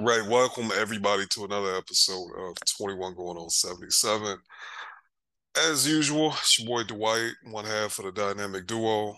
[0.00, 4.38] All right, welcome everybody to another episode of 21 going on 77.
[5.58, 9.14] As usual, it's your boy Dwight, one half of the dynamic duo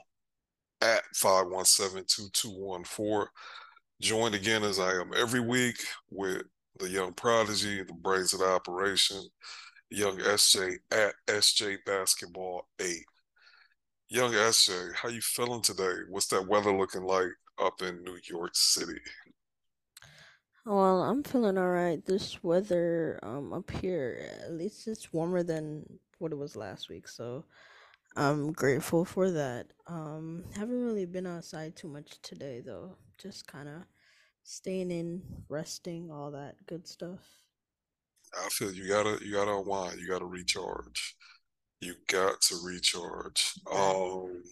[0.80, 3.26] at 517-2214.
[4.00, 5.76] Joined again as I am every week
[6.10, 6.42] with
[6.80, 9.22] the young prodigy, the brains of the operation,
[9.88, 13.04] young SJ at SJ Basketball 8.
[14.08, 15.98] Young SJ, how you feeling today?
[16.08, 18.98] What's that weather looking like up in New York City?
[20.64, 22.04] Well, I'm feeling all right.
[22.04, 25.84] This weather um up here, at least it's warmer than
[26.18, 27.44] what it was last week, so
[28.16, 29.66] I'm grateful for that.
[29.88, 32.96] Um, haven't really been outside too much today though.
[33.18, 33.82] Just kind of
[34.44, 37.20] staying in, resting, all that good stuff.
[38.38, 41.16] I feel you gotta you gotta unwind, you gotta recharge.
[41.80, 43.54] You got to recharge.
[43.72, 44.44] Um,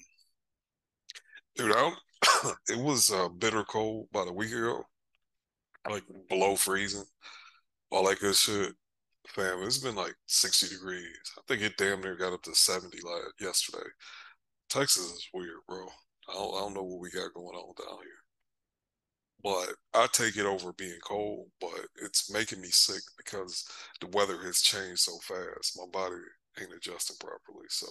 [1.56, 1.92] dude, I,
[2.68, 4.84] it was uh, bitter cold about a week ago
[5.89, 7.05] like below freezing,
[7.91, 8.74] all that good shit.
[9.29, 11.04] Fam, it's been like 60 degrees.
[11.38, 13.87] I think it damn near got up to 70 like yesterday.
[14.69, 15.87] Texas is weird, bro.
[16.29, 18.21] I don't, I don't know what we got going on down here.
[19.43, 23.65] But I take it over being cold, but it's making me sick because
[24.01, 25.79] the weather has changed so fast.
[25.79, 26.16] My body
[26.60, 27.66] ain't adjusting properly.
[27.69, 27.87] So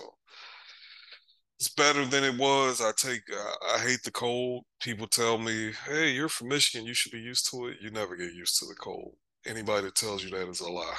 [1.59, 2.81] it's better than it was.
[2.81, 4.65] I take I, I hate the cold.
[4.81, 6.87] People tell me, "Hey, you're from Michigan.
[6.87, 9.15] You should be used to it." You never get used to the cold.
[9.45, 10.95] Anybody that tells you that is a lie.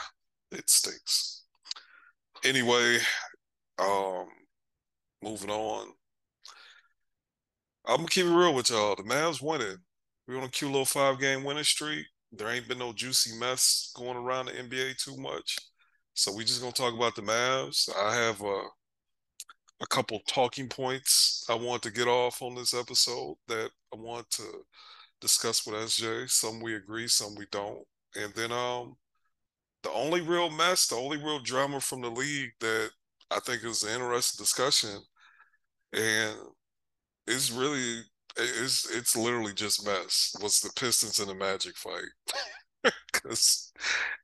[0.53, 1.45] It stinks.
[2.45, 2.99] Anyway,
[3.79, 4.27] um,
[5.23, 5.93] moving on.
[7.87, 8.97] I'm gonna keep it real with y'all.
[8.97, 9.79] The Mavs winning.
[10.27, 12.07] We're on a cute little five game winning streak.
[12.33, 15.59] There ain't been no juicy mess going around the NBA too much.
[16.15, 17.89] So we just gonna talk about the Mavs.
[17.97, 18.65] I have a
[19.81, 24.29] a couple talking points I want to get off on this episode that I want
[24.33, 24.45] to
[25.21, 26.31] discuss with SJ.
[26.31, 27.85] Some we agree, some we don't.
[28.15, 28.97] And then um
[29.83, 32.91] the only real mess, the only real drama from the league that
[33.31, 34.99] I think is an interesting discussion
[35.93, 36.37] and
[37.27, 38.03] it's really
[38.37, 42.05] it's it's literally just mess was the Pistons and the Magic fight.
[43.13, 43.73] Cause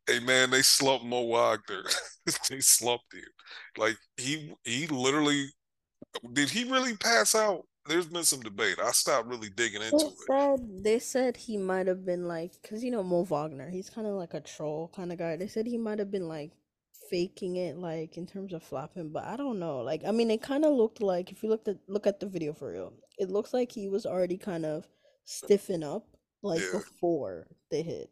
[0.07, 1.85] hey man, they slumped Mo Wagner.
[2.51, 3.25] they slumped him.
[3.77, 5.49] Like he he literally
[6.33, 7.65] did he really pass out?
[7.87, 8.79] There's been some debate.
[8.83, 10.31] I stopped really digging into They it.
[10.31, 14.07] said they said he might have been like, cause you know Mo Wagner, he's kind
[14.07, 15.37] of like a troll kind of guy.
[15.37, 16.53] They said he might have been like
[17.11, 19.81] faking it, like in terms of flopping, but I don't know.
[19.81, 22.27] Like, I mean, it kind of looked like if you looked at look at the
[22.27, 24.87] video for real, it looks like he was already kind of
[25.25, 26.07] stiffen up
[26.43, 28.11] like Yeah, before they hit.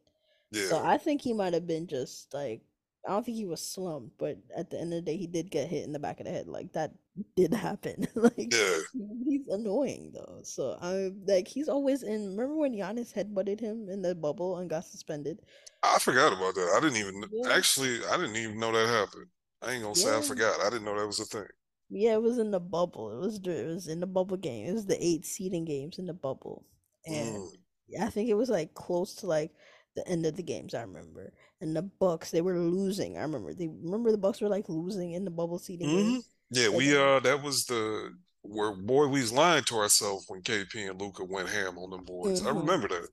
[0.54, 2.62] So I think he might have been just like
[3.06, 5.50] I don't think he was slumped, but at the end of the day, he did
[5.50, 6.48] get hit in the back of the head.
[6.48, 6.92] Like that
[7.36, 8.06] did happen.
[8.14, 8.78] like yeah.
[9.26, 10.40] he's annoying though.
[10.42, 12.30] So I like he's always in.
[12.36, 15.40] Remember when Giannis headbutted him in the bubble and got suspended?
[15.82, 16.74] I forgot about that.
[16.76, 19.26] I didn't even Yeah, actually I didn't even know that happened.
[19.62, 20.60] I ain't gonna say I forgot.
[20.60, 21.46] I didn't know that was a thing.
[21.90, 22.14] yeah.
[22.14, 23.12] It was in the bubble.
[23.12, 24.66] It was it was in the bubble game.
[24.66, 26.64] It was the eight seeding games in the bubble,
[27.06, 27.56] and Mm.
[27.88, 29.52] yeah, I think it was like close to like
[29.96, 30.74] the end of the games.
[30.74, 33.16] I remember, and the Bucks they were losing.
[33.18, 36.18] I remember they remember the Bucks were like losing in the bubble seeding hmm
[36.50, 38.12] Yeah, and we uh that was the
[38.42, 42.04] where boy we was lying to ourselves when KP and Luka went ham on them
[42.04, 42.42] boys.
[42.46, 43.08] I hmm remember that.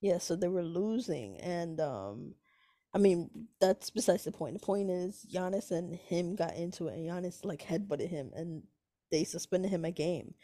[0.00, 2.34] yeah, so they were losing, and um,
[2.94, 3.30] I mean
[3.60, 4.54] that's besides the point.
[4.54, 8.62] The point is Giannis and him got into it, and Giannis like headbutted him, and
[9.10, 10.34] they suspended him a game.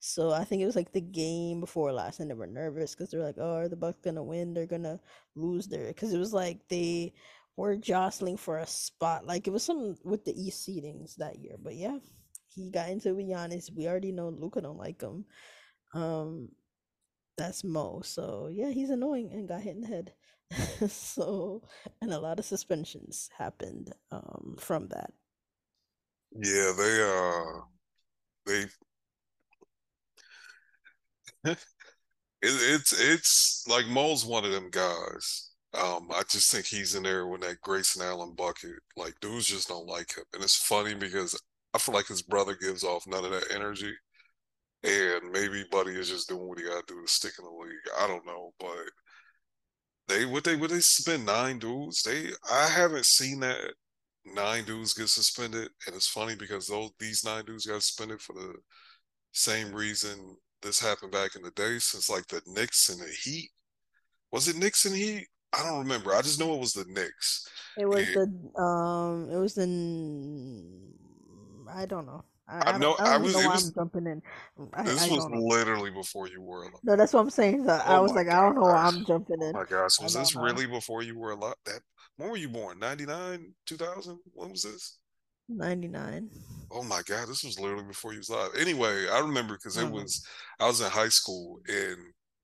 [0.00, 3.10] So I think it was like the game before last, and they were nervous because
[3.10, 4.54] they're like, "Oh, are the Bucks gonna win?
[4.54, 4.98] They're gonna
[5.36, 7.12] lose there." Because it was like they
[7.56, 9.26] were jostling for a spot.
[9.26, 11.56] Like it was something with the East seedings that year.
[11.62, 11.98] But yeah,
[12.48, 13.70] he got into it with Giannis.
[13.74, 15.26] We already know Luka don't like him.
[15.94, 16.48] Um,
[17.36, 18.00] that's Mo.
[18.02, 20.14] So yeah, he's annoying and got hit in the head.
[20.90, 21.62] so
[22.00, 25.12] and a lot of suspensions happened um from that.
[26.32, 27.60] Yeah, they uh
[28.46, 28.64] they
[31.44, 31.58] it,
[32.42, 35.50] it's it's like Mo's one of them guys.
[35.74, 38.72] Um, I just think he's in there with that Grayson Allen bucket.
[38.96, 41.40] Like dudes just don't like him, and it's funny because
[41.74, 43.92] I feel like his brother gives off none of that energy,
[44.84, 47.50] and maybe Buddy is just doing what he got to do to stick in the
[47.50, 47.74] league.
[48.00, 48.90] I don't know, but
[50.08, 52.02] they would they would they spend nine dudes.
[52.02, 53.74] They I haven't seen that
[54.24, 58.34] nine dudes get suspended, and it's funny because those these nine dudes got suspended for
[58.34, 58.54] the
[59.32, 63.50] same reason this happened back in the day, since like the Knicks and the Heat.
[64.32, 65.26] Was it Knicks and Heat?
[65.52, 66.14] I don't remember.
[66.14, 67.48] I just know it was the Knicks.
[67.76, 69.66] It was And the um it was the
[71.68, 72.24] I don't know.
[72.48, 73.32] I, I I know I I was.
[73.32, 73.64] know was.
[73.68, 74.22] I'm jumping in.
[74.74, 76.80] I, This I was literally before you were alive.
[76.82, 77.64] No, that's what I'm saying.
[77.64, 78.86] So I Oh was my like, I don't know why.
[78.86, 79.54] I'm jumping Oh in.
[79.60, 80.00] my gosh.
[80.00, 80.42] Was this know.
[80.42, 81.54] really before you were alive?
[81.66, 81.80] That
[82.16, 82.78] when were you born?
[82.78, 84.18] 99, 2000?
[84.34, 84.98] When was this?
[85.56, 86.30] 99.
[86.70, 88.50] Oh my God, this was literally before you was live.
[88.56, 90.24] Anyway, I remember because it Um, was
[90.60, 91.96] I was in high school and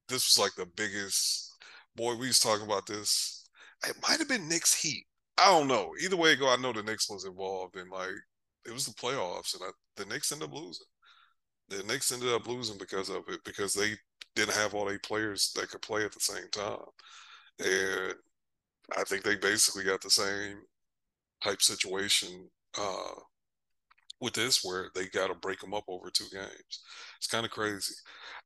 [0.08, 1.56] this was like the biggest
[1.94, 3.48] boy, we was talking about this.
[3.86, 5.06] It might have been Knicks Heat.
[5.38, 5.92] I don't know.
[6.00, 8.10] Either way go, I know the Knicks was involved and like
[8.66, 10.86] it was the playoffs and I, the Knicks ended up losing.
[11.68, 13.94] The Knicks ended up losing because of it, because they
[14.36, 16.78] didn't have all their players that could play at the same time.
[17.60, 18.14] And
[18.96, 20.58] I think they basically got the same
[21.42, 22.48] type situation
[22.78, 23.20] uh,
[24.20, 26.82] with this where they got to break them up over two games.
[27.18, 27.94] It's kind of crazy.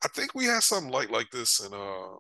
[0.04, 2.16] I think we had something like like this in uh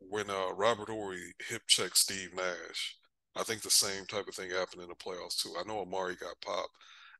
[0.00, 2.96] when uh Robert Horry hip checked Steve Nash.
[3.36, 5.54] I think the same type of thing happened in the playoffs too.
[5.58, 6.70] I know Amar'e got popped.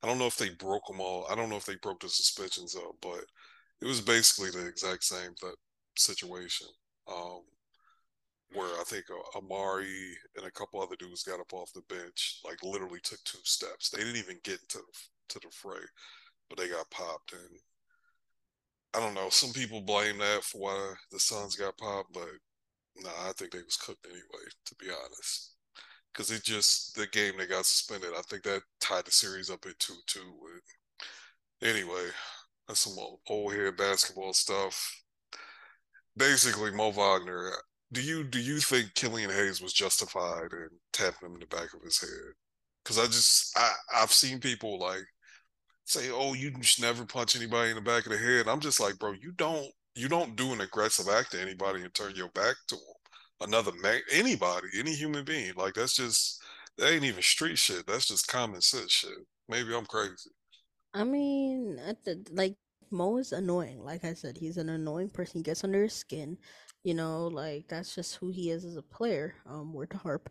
[0.02, 1.26] I don't know if they broke them all.
[1.30, 3.24] I don't know if they broke the suspensions up, but
[3.80, 5.54] it was basically the exact same th-
[5.96, 6.68] situation.
[7.08, 7.42] Um,
[8.52, 12.40] where I think uh, Amar'e and a couple other dudes got up off the bench,
[12.44, 13.90] like literally took two steps.
[13.90, 14.84] They didn't even get to the,
[15.30, 15.80] to the fray,
[16.48, 17.32] but they got popped.
[17.32, 17.60] And
[18.94, 19.28] I don't know.
[19.30, 22.28] Some people blame that for why the Suns got popped, but
[22.96, 24.46] no, nah, I think they was cooked anyway.
[24.66, 25.54] To be honest,
[26.12, 28.10] because it just the game they got suspended.
[28.16, 30.22] I think that tied the series up at two two.
[31.62, 32.08] Anyway,
[32.66, 35.02] that's some old, old head basketball stuff.
[36.16, 37.52] Basically, Mo Wagner
[37.92, 41.74] do you do you think Killian Hayes was justified in tapping him in the back
[41.74, 42.32] of his head?
[42.84, 45.04] Because I just I I've seen people like
[45.84, 48.80] say, "Oh, you should never punch anybody in the back of the head." I'm just
[48.80, 52.30] like, bro, you don't you don't do an aggressive act to anybody and turn your
[52.30, 53.48] back to them.
[53.48, 56.40] Another man, anybody, any human being, like that's just
[56.78, 57.86] that ain't even street shit.
[57.86, 59.18] That's just common sense shit.
[59.48, 60.30] Maybe I'm crazy.
[60.94, 61.80] I mean,
[62.30, 62.56] like
[62.90, 63.84] Mo is annoying.
[63.84, 65.38] Like I said, he's an annoying person.
[65.38, 66.36] He gets under your skin.
[66.82, 69.34] You know, like that's just who he is as a player.
[69.46, 70.30] Um, word to harp.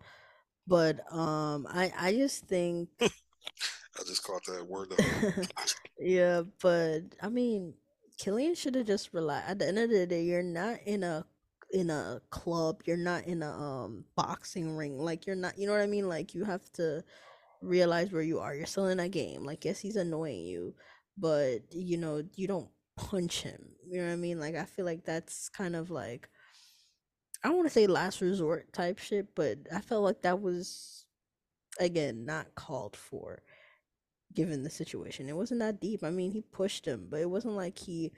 [0.68, 4.94] But um, I I just think I just caught that word
[6.00, 7.74] yeah, but I mean,
[8.18, 9.50] Killian should have just relaxed.
[9.51, 11.25] At the end of the day, you're not in a
[11.72, 12.81] in a club.
[12.86, 15.00] You're not in a um boxing ring.
[15.00, 15.57] Like you're not.
[15.57, 16.07] You know what I mean?
[16.07, 17.04] Like you have to
[17.62, 18.56] realize where you are.
[18.56, 19.44] You're still in a game.
[19.45, 20.75] Like yes, he's annoying you,
[21.18, 23.69] but you know you don't punch him.
[23.88, 24.40] You know what I mean?
[24.40, 26.30] Like I feel like that's kind of like
[27.44, 31.06] I don't want to say last resort type shit, but I felt like that was
[31.80, 33.41] again not called for
[34.33, 35.30] given the situation.
[35.30, 36.03] It wasn't that deep.
[36.03, 38.12] I mean, he pushed him, but it wasn't like he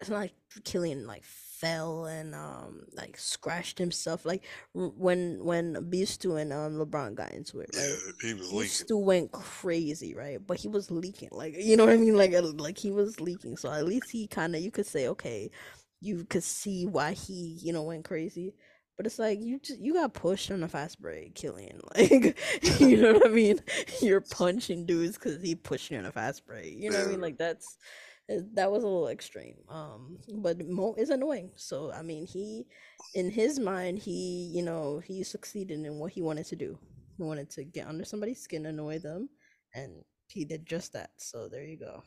[0.00, 0.34] it's not like
[0.64, 7.14] Killian like fell and um like scratched himself like when when Bistu and um LeBron
[7.14, 7.96] got into it, right?
[8.22, 8.86] Yeah, he was leaking.
[8.86, 10.44] Bistu went crazy, right?
[10.44, 13.56] But he was leaking, like you know what I mean, like like he was leaking.
[13.56, 15.50] So at least he kind of you could say, okay,
[16.04, 18.54] you could see why he you know went crazy.
[18.96, 21.80] But it's like you just you got pushed on a fast break, Killian.
[21.96, 22.38] Like
[22.78, 23.60] you know what I mean?
[24.02, 26.74] You're punching dudes because he pushed you on a fast break.
[26.76, 27.20] You know what I mean?
[27.20, 27.76] Like that's
[28.30, 29.56] uh, that was a little extreme.
[29.68, 31.50] Um, but Mo is annoying.
[31.56, 32.66] So I mean, he
[33.14, 36.78] in his mind, he you know he succeeded in what he wanted to do.
[37.16, 39.28] He wanted to get under somebody's skin, annoy them,
[39.74, 41.10] and he did just that.
[41.16, 42.02] So there you go.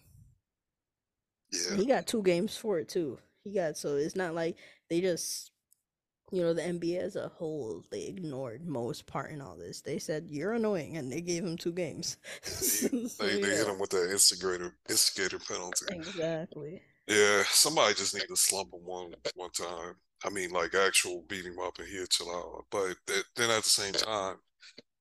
[1.51, 1.75] Yeah.
[1.75, 3.19] He got two games for it too.
[3.47, 4.57] He got so it's not like
[4.89, 5.51] they just
[6.31, 9.81] you know the NBA as a whole they ignored most part in all this.
[9.81, 12.17] They said you're annoying, and they gave him two games.
[12.43, 12.87] so,
[13.19, 13.55] They, they yeah.
[13.55, 15.87] hit him with that instigator instigator penalty.
[15.89, 16.81] Exactly.
[17.07, 19.95] Yeah, somebody just need to slump him one one time.
[20.25, 22.65] I mean, like actual beat him up and he'll chill out.
[22.71, 24.37] But th- then at the same time,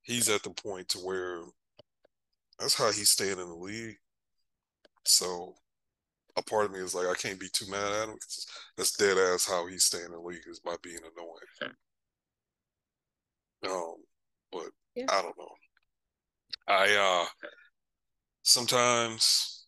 [0.03, 1.43] he's at the point to where
[2.59, 3.99] that's how he's staying in the league.
[5.05, 5.55] So
[6.37, 8.97] a part of me is like, I can't be too mad at him because that's
[8.97, 11.75] dead ass how he's staying in the league is by being annoying.
[13.67, 13.97] Um,
[14.53, 15.07] but Yeah.
[15.09, 15.49] I don't know.
[16.69, 17.27] I uh
[18.43, 19.67] sometimes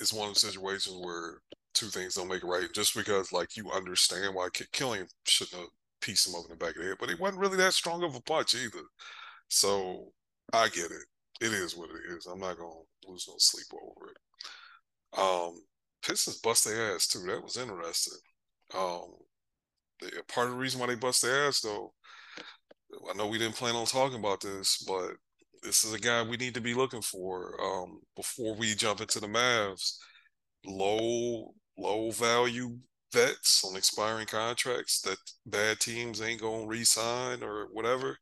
[0.00, 1.40] it's one of the situations where
[1.74, 2.72] two things don't make it right.
[2.74, 6.56] Just because like you understand why K- Killian shouldn't have pieced him up in the
[6.56, 8.82] back of the head, but he wasn't really that strong of a punch either.
[9.48, 10.12] So
[10.52, 11.04] I get it.
[11.40, 12.26] It is what it is.
[12.26, 12.74] I'm not gonna
[13.06, 14.16] lose no sleep over it.
[15.18, 15.62] Um,
[16.06, 17.20] Pistons bust their ass too.
[17.26, 18.18] That was interesting.
[18.74, 19.14] Um,
[20.28, 21.92] part of the reason why they bust their ass though,
[23.10, 25.12] I know we didn't plan on talking about this, but
[25.62, 29.20] this is a guy we need to be looking for um, before we jump into
[29.20, 29.96] the Mavs.
[30.64, 32.78] Low, low value
[33.12, 38.18] vets on expiring contracts that bad teams ain't gonna re-sign or whatever.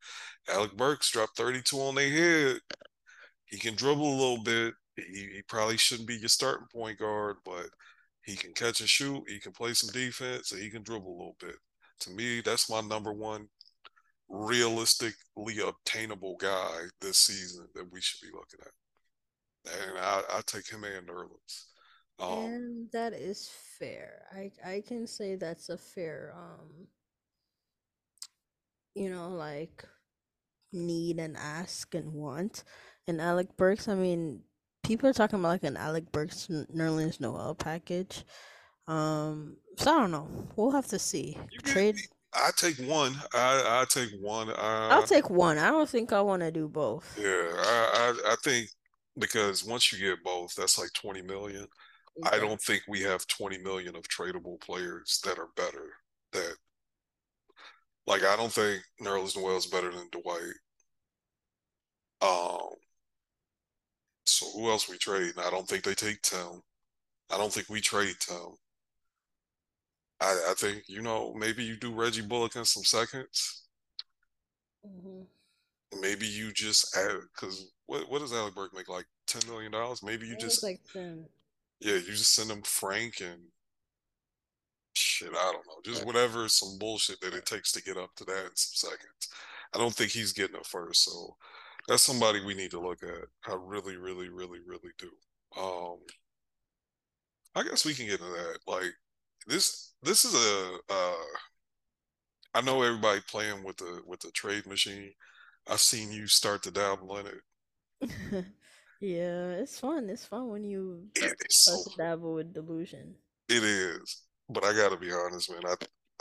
[0.48, 2.60] Alec Burks dropped 32 on their head.
[3.46, 4.74] He can dribble a little bit.
[4.96, 7.68] He, he probably shouldn't be your starting point guard, but
[8.24, 11.18] he can catch and shoot, he can play some defense, and he can dribble a
[11.18, 11.56] little bit.
[12.00, 13.48] To me, that's my number one
[14.28, 19.82] realistically obtainable guy this season that we should be looking at.
[19.88, 21.64] And I, I take him and Nerlens.
[22.18, 24.22] Um, and that is fair.
[24.32, 26.86] I I can say that's a fair um
[28.94, 29.84] you know like
[30.72, 32.64] need and ask and want.
[33.06, 34.42] And Alec Burks, I mean,
[34.84, 38.24] people are talking about like an Alec Burks Nerlens Noel package.
[38.86, 40.28] Um, so I don't know.
[40.56, 41.36] We'll have to see.
[41.50, 41.96] You Trade.
[42.34, 43.14] I take one.
[43.32, 44.50] I I take one.
[44.50, 45.58] Uh, I'll take one.
[45.58, 47.16] I don't think I want to do both.
[47.20, 48.68] Yeah, I, I I think
[49.18, 51.66] because once you get both, that's like twenty million.
[52.22, 55.90] I don't think we have 20 million of tradable players that are better.
[56.32, 56.54] That,
[58.06, 60.54] like, I don't think Nerlens Noel is better than Dwight.
[62.22, 62.70] Um,
[64.26, 65.34] so who else we trade?
[65.38, 66.62] I don't think they take Tim.
[67.30, 68.56] I don't think we trade Tim.
[70.20, 73.62] I, I think you know maybe you do Reggie Bullock in some seconds.
[74.86, 76.00] Mm-hmm.
[76.00, 80.02] Maybe you just add because what what does Alec Burke make like ten million dollars?
[80.02, 81.24] Maybe you just like 10.
[81.80, 83.40] Yeah, you just send them Frank and
[84.94, 85.30] shit.
[85.30, 88.44] I don't know, just whatever, some bullshit that it takes to get up to that
[88.46, 89.28] in some seconds.
[89.74, 91.36] I don't think he's getting it first, so
[91.88, 93.28] that's somebody we need to look at.
[93.46, 95.10] I really, really, really, really do.
[95.60, 95.98] Um,
[97.54, 98.58] I guess we can get into that.
[98.66, 98.92] Like
[99.46, 100.78] this, this is a.
[100.88, 101.14] Uh,
[102.54, 105.12] I know everybody playing with the with the trade machine.
[105.68, 108.44] I've seen you start to dabble in it.
[109.00, 110.08] Yeah, it's fun.
[110.08, 113.14] It's fun when you is so dabble with delusion.
[113.50, 115.60] It is, but I got to be honest, man.
[115.66, 115.74] I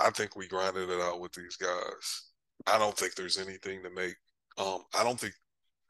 [0.05, 2.23] I think we grinded it out with these guys.
[2.67, 4.15] I don't think there's anything to make.
[4.57, 5.33] Um, I don't think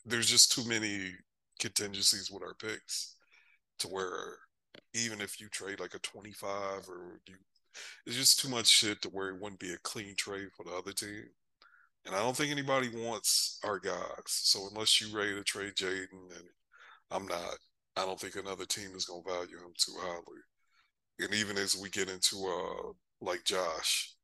[0.05, 1.11] there's just too many
[1.59, 3.15] contingencies with our picks
[3.79, 4.37] to where
[4.93, 6.49] even if you trade like a 25
[6.89, 7.35] or you,
[8.05, 10.75] it's just too much shit to where it wouldn't be a clean trade for the
[10.75, 11.23] other team.
[12.05, 14.23] And I don't think anybody wants our guys.
[14.25, 16.47] So unless you ready to trade Jaden and
[17.11, 17.55] I'm not.
[17.95, 20.41] I don't think another team is going to value him too highly.
[21.19, 22.91] And even as we get into uh
[23.21, 24.15] like Josh,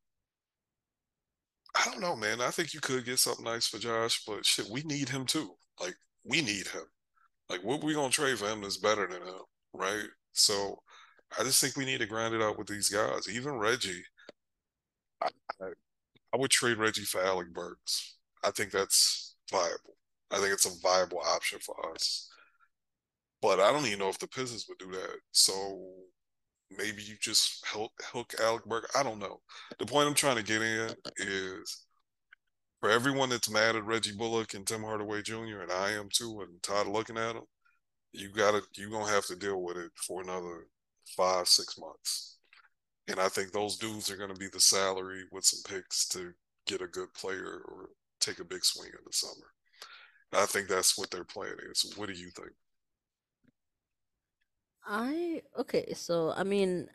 [1.75, 2.41] I don't know, man.
[2.41, 5.51] I think you could get something nice for Josh, but shit, we need him too.
[5.79, 5.95] Like
[6.25, 6.83] we need him.
[7.49, 9.41] Like what we gonna trade for him is better than him,
[9.73, 10.07] right?
[10.33, 10.79] So
[11.39, 13.29] I just think we need to grind it out with these guys.
[13.29, 14.03] Even Reggie,
[15.21, 15.27] I,
[15.61, 15.67] I,
[16.33, 18.17] I would trade Reggie for Alec Burks.
[18.43, 19.97] I think that's viable.
[20.31, 22.29] I think it's a viable option for us.
[23.41, 25.17] But I don't even know if the Pistons would do that.
[25.31, 25.81] So
[26.77, 28.89] maybe you just hook, hook Alec Burke.
[28.95, 29.39] I don't know.
[29.77, 31.85] The point I'm trying to get in is
[32.79, 35.61] for everyone that's mad at Reggie Bullock and Tim Hardaway Jr.
[35.61, 37.43] and I am too, and Todd looking at him,
[38.11, 40.67] you gotta you're gonna have to deal with it for another
[41.17, 42.37] five six months.
[43.07, 46.31] And I think those dudes are gonna be the salary with some picks to
[46.67, 49.47] get a good player or take a big swing in the summer.
[50.31, 51.93] I think that's what their plan is.
[51.95, 52.51] What do you think?
[54.85, 56.89] I okay, so I mean,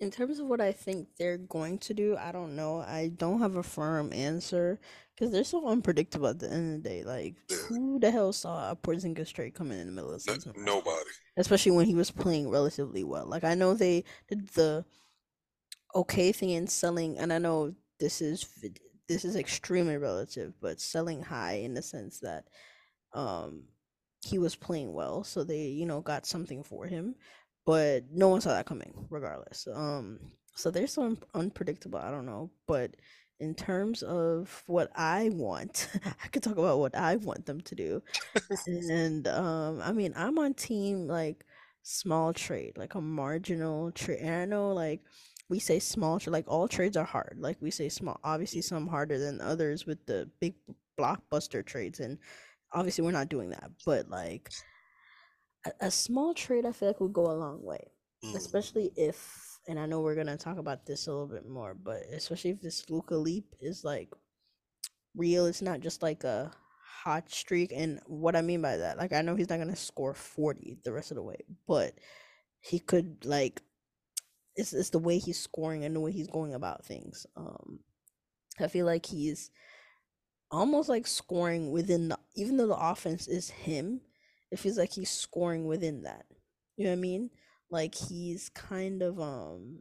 [0.00, 2.78] in terms of what I think they're going to do, I don't know.
[2.78, 4.80] I don't have a firm answer
[5.14, 7.04] because they're so unpredictable at the end of the day.
[7.04, 7.36] Like,
[7.68, 10.52] who the hell saw a Porzingis trade coming in the middle of the season?
[10.56, 11.10] Nobody.
[11.36, 13.26] Especially when he was playing relatively well.
[13.26, 14.84] Like, I know they did the
[15.94, 18.46] okay thing in selling, and I know this is
[19.08, 22.44] this is extremely relative, but selling high in the sense that
[23.14, 23.64] um
[24.22, 27.14] he was playing well, so they, you know, got something for him.
[27.64, 29.68] But no one saw that coming, regardless.
[29.72, 30.18] Um,
[30.54, 31.98] so they're so un- unpredictable.
[31.98, 32.96] I don't know, but
[33.40, 35.88] in terms of what I want,
[36.24, 38.02] I could talk about what I want them to do.
[38.66, 41.44] and um, I mean, I'm on team like
[41.82, 44.24] small trade, like a marginal trade.
[44.26, 45.00] I know like
[45.48, 47.36] we say small trade, like all trades are hard.
[47.38, 50.54] Like we say small, obviously some harder than others with the big
[50.98, 52.18] blockbuster trades and
[52.72, 54.50] obviously we're not doing that, but like
[55.66, 57.90] a, a small trade, I feel like would go a long way,
[58.24, 58.34] mm.
[58.34, 62.02] especially if, and I know we're gonna talk about this a little bit more, but
[62.12, 64.08] especially if this Luka leap is like
[65.16, 66.52] real, it's not just like a
[67.04, 67.72] hot streak.
[67.74, 70.92] And what I mean by that, like I know he's not gonna score forty the
[70.92, 71.94] rest of the way, but
[72.60, 73.62] he could like
[74.56, 77.26] it's it's the way he's scoring and the way he's going about things.
[77.36, 77.80] Um,
[78.60, 79.50] I feel like he's
[80.52, 84.00] almost like scoring within the even though the offense is him,
[84.50, 86.26] it feels like he's scoring within that.
[86.76, 87.30] You know what I mean?
[87.70, 89.78] Like he's kind of um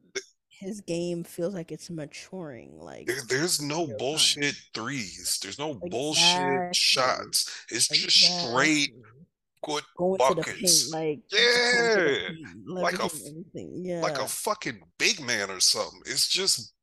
[0.47, 2.79] his game feels like it's maturing.
[2.79, 5.39] Like there, there's no bullshit threes.
[5.41, 5.89] There's no exactly.
[5.89, 7.65] bullshit shots.
[7.69, 8.05] It's exactly.
[8.05, 8.93] just straight
[9.63, 10.91] good going to the paint, buckets.
[10.91, 15.49] like just going to the Yeah, paint, like a f- like a fucking big man
[15.49, 16.01] or something.
[16.05, 16.73] It's just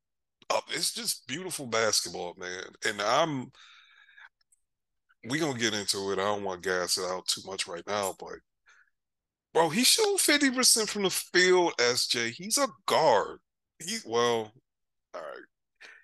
[0.49, 2.63] uh, it's just beautiful basketball, man.
[2.85, 3.51] And I'm
[5.27, 6.19] we gonna get into it.
[6.19, 8.39] I don't want to gas it out too much right now, but
[9.53, 11.73] bro, he's shooting fifty percent from the field.
[11.79, 13.39] SJ, he's a guard.
[13.79, 14.53] He well,
[15.13, 15.43] all right,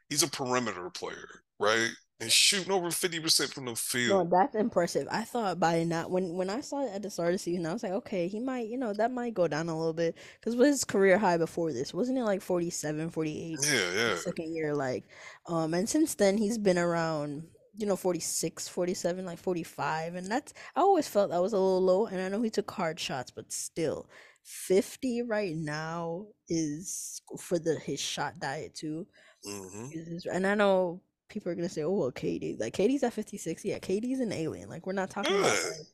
[0.10, 1.90] he's a perimeter player, right?
[2.20, 4.28] And shooting over fifty percent from the field.
[4.30, 5.08] No, that's impressive.
[5.12, 7.66] I thought by now when when I saw it at the start of the season,
[7.66, 10.16] I was like, okay, he might, you know, that might go down a little bit
[10.40, 11.94] because was his career high before this?
[11.94, 14.16] Wasn't it like 47, 48 Yeah, yeah.
[14.16, 15.06] second year like
[15.48, 20.54] um and since then he's been around you know 46, 47, like 45 and that's
[20.76, 23.32] I always felt that was a little low and I know he took hard shots,
[23.32, 24.10] but still
[24.44, 29.08] 50 right now is for the his shot diet too
[29.44, 33.14] hmm is- and I know people are gonna say, "Oh, well, KD, like KD's at
[33.14, 33.66] 56.
[33.66, 34.70] Yeah, KD's an alien.
[34.70, 35.88] Like we're not talking about like,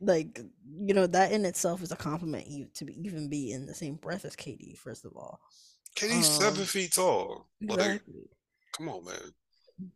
[0.00, 0.40] like
[0.78, 3.74] you know that in itself is a compliment you to be, even be in the
[3.74, 4.74] same breath as Katie.
[4.76, 5.40] First of all,
[5.94, 7.48] KD's seven um, feet tall.
[7.68, 8.28] Like, exactly.
[8.72, 9.32] come on, man.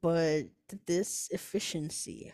[0.03, 0.45] But
[0.87, 2.33] this efficiency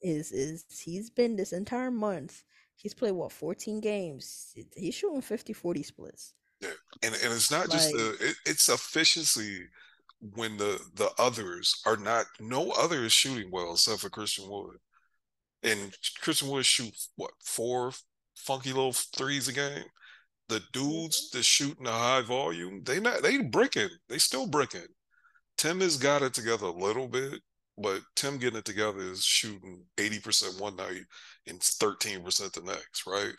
[0.00, 2.44] is is he's been this entire month.
[2.76, 4.54] He's played what 14 games.
[4.76, 6.34] He's shooting 50 40 splits.
[6.60, 6.70] Yeah,
[7.02, 9.66] and and it's not just the it, it's efficiency
[10.20, 14.76] when the the others are not no other is shooting well except for Christian Wood.
[15.62, 17.92] And Christian Wood shoot what four
[18.36, 19.84] funky little threes a game.
[20.48, 21.32] The dudes Mhm.
[21.32, 23.90] that shooting a high volume, they not they bricking.
[24.08, 24.88] They still bricking.
[25.56, 27.40] Tim has got it together a little bit,
[27.78, 31.02] but Tim getting it together is shooting 80% one night
[31.46, 33.34] and 13% the next, right?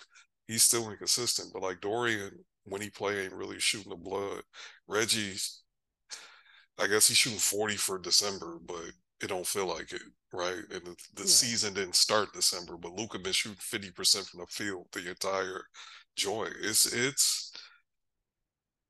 [0.47, 2.31] He's still inconsistent, but like Dorian,
[2.65, 4.41] when he play, ain't really shooting the blood.
[4.87, 5.61] Reggie's,
[6.79, 8.91] I guess he's shooting 40 for December, but
[9.21, 10.01] it don't feel like it,
[10.33, 10.63] right?
[10.71, 11.29] And the, the right.
[11.29, 15.63] season didn't start December, but Luka been shooting 50% from the field the entire
[16.15, 16.47] joy.
[16.61, 17.52] It's it's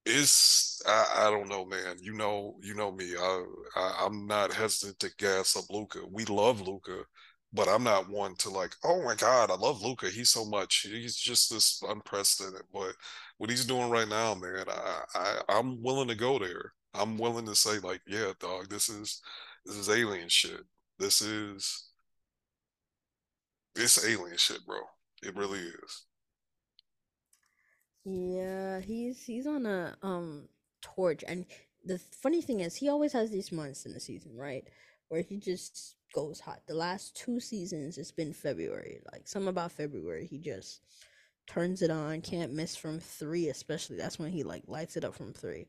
[0.06, 1.98] it's I, I don't know, man.
[2.02, 3.14] You know, you know me.
[3.18, 3.44] I,
[3.76, 6.00] I I'm not hesitant to gas up Luka.
[6.12, 7.04] We love Luka,
[7.54, 10.10] but I'm not one to like, oh my God, I love Luka.
[10.10, 10.88] He's so much.
[10.90, 12.64] He's just this unprecedented.
[12.74, 12.96] But
[13.38, 16.74] what he's doing right now, man, I, I I'm willing to go there.
[16.94, 19.22] I'm willing to say, like, yeah, dog, this is
[19.66, 20.62] this is alien shit.
[21.00, 21.90] This is
[23.76, 24.80] it's alien shit, bro.
[25.22, 26.06] It really is.
[28.06, 30.50] Yeah, he's he's on a um
[30.82, 31.46] torch, and
[31.86, 34.66] the funny thing is, he always has these months in the season, right,
[35.10, 36.62] where he just goes hot.
[36.68, 39.00] The last two seasons, it's been February.
[39.12, 40.82] Like some about February, he just
[41.48, 43.98] turns it on, can't miss from three, especially.
[43.98, 45.68] That's when he like lights it up from three.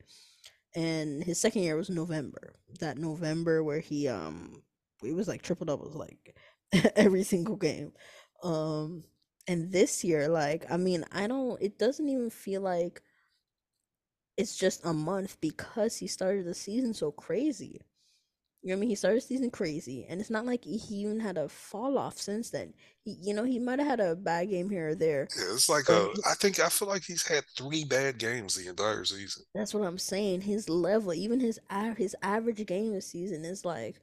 [0.75, 2.55] And his second year was November.
[2.81, 4.63] That November where he um
[5.05, 6.37] it was like triple doubles like
[6.97, 7.93] every single game.
[8.43, 9.05] Um
[9.47, 13.03] and this year like I mean, I don't it doesn't even feel like
[14.37, 17.81] it's just a month because he started the season so crazy.
[18.63, 18.91] You know what I mean?
[18.91, 21.99] He started the season crazy, and it's not like he he even had a fall
[21.99, 22.75] off since then.
[23.05, 25.69] He, you know, he might have had a bad game here or there, Yeah, it's
[25.69, 26.09] like a.
[26.27, 29.45] I think I feel like he's had three bad games the entire season.
[29.55, 30.43] That's what I'm saying.
[30.43, 31.61] His level, even his
[31.97, 34.01] his average game this season is like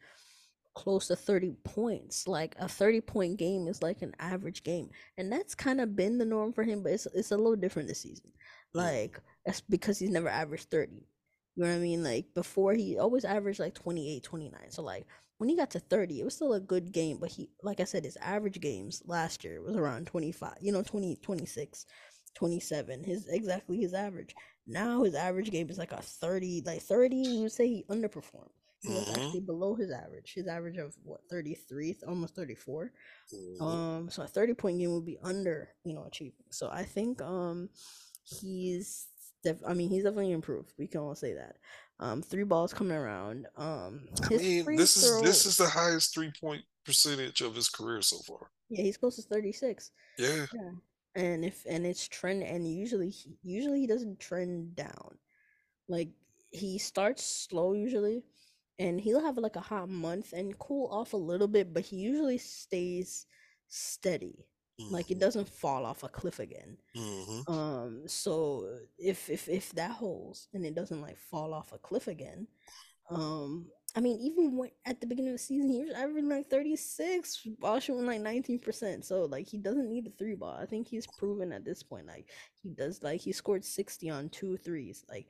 [0.74, 2.28] close to 30 points.
[2.28, 4.90] Like a 30 point game is like an average game.
[5.18, 7.88] And that's kind of been the norm for him, but it's it's a little different
[7.88, 8.32] this season.
[8.74, 11.08] Like that's because he's never averaged 30.
[11.56, 12.04] You know what I mean?
[12.04, 14.72] Like before he always averaged like 28, 29.
[14.72, 15.06] So like
[15.38, 17.86] when he got to 30, it was still a good game, but he like I
[17.86, 21.86] said his average games last year was around 25, you know, 20 26,
[22.36, 23.04] 27.
[23.04, 24.36] His exactly his average.
[24.68, 28.52] Now his average game is like a 30, like 30, you would say he underperformed.
[28.82, 30.34] He was actually below his average.
[30.34, 32.92] His average of what 33, almost 34.
[33.32, 36.46] hmm Um so a 30 point game would be under, you know, achieving.
[36.50, 37.70] So I think um
[38.24, 39.08] he's
[39.44, 40.74] def- I mean he's definitely improved.
[40.78, 41.58] We can all say that.
[42.00, 43.48] Um three balls coming around.
[43.56, 48.02] Um I mean, this is this is the highest three point percentage of his career
[48.02, 48.50] so far.
[48.70, 49.92] yeah, he's close to 36.
[50.18, 50.72] Yeah, Yeah.
[51.16, 55.18] And if and it's trend and usually he, usually he doesn't trend down.
[55.88, 56.10] Like
[56.52, 58.24] he starts slow usually
[58.82, 61.98] and he'll have like a hot month and cool off a little bit, but he
[61.98, 63.28] usually stays
[63.70, 64.48] steady.
[64.90, 66.78] Like it hmm doesn't fall off a cliff again.
[66.96, 68.68] hmm Um so
[68.98, 72.48] if if if that holds and it doesn't like fall off a cliff again,
[73.10, 76.50] um I mean even when at the beginning of the season he was averaging like
[76.50, 79.06] 36 while shooting like 19%.
[79.06, 80.58] So like he doesn't need the three ball.
[80.60, 82.28] I think he's proven at this point like
[82.64, 85.06] he does like he scored 60 on two threes.
[85.10, 85.28] Like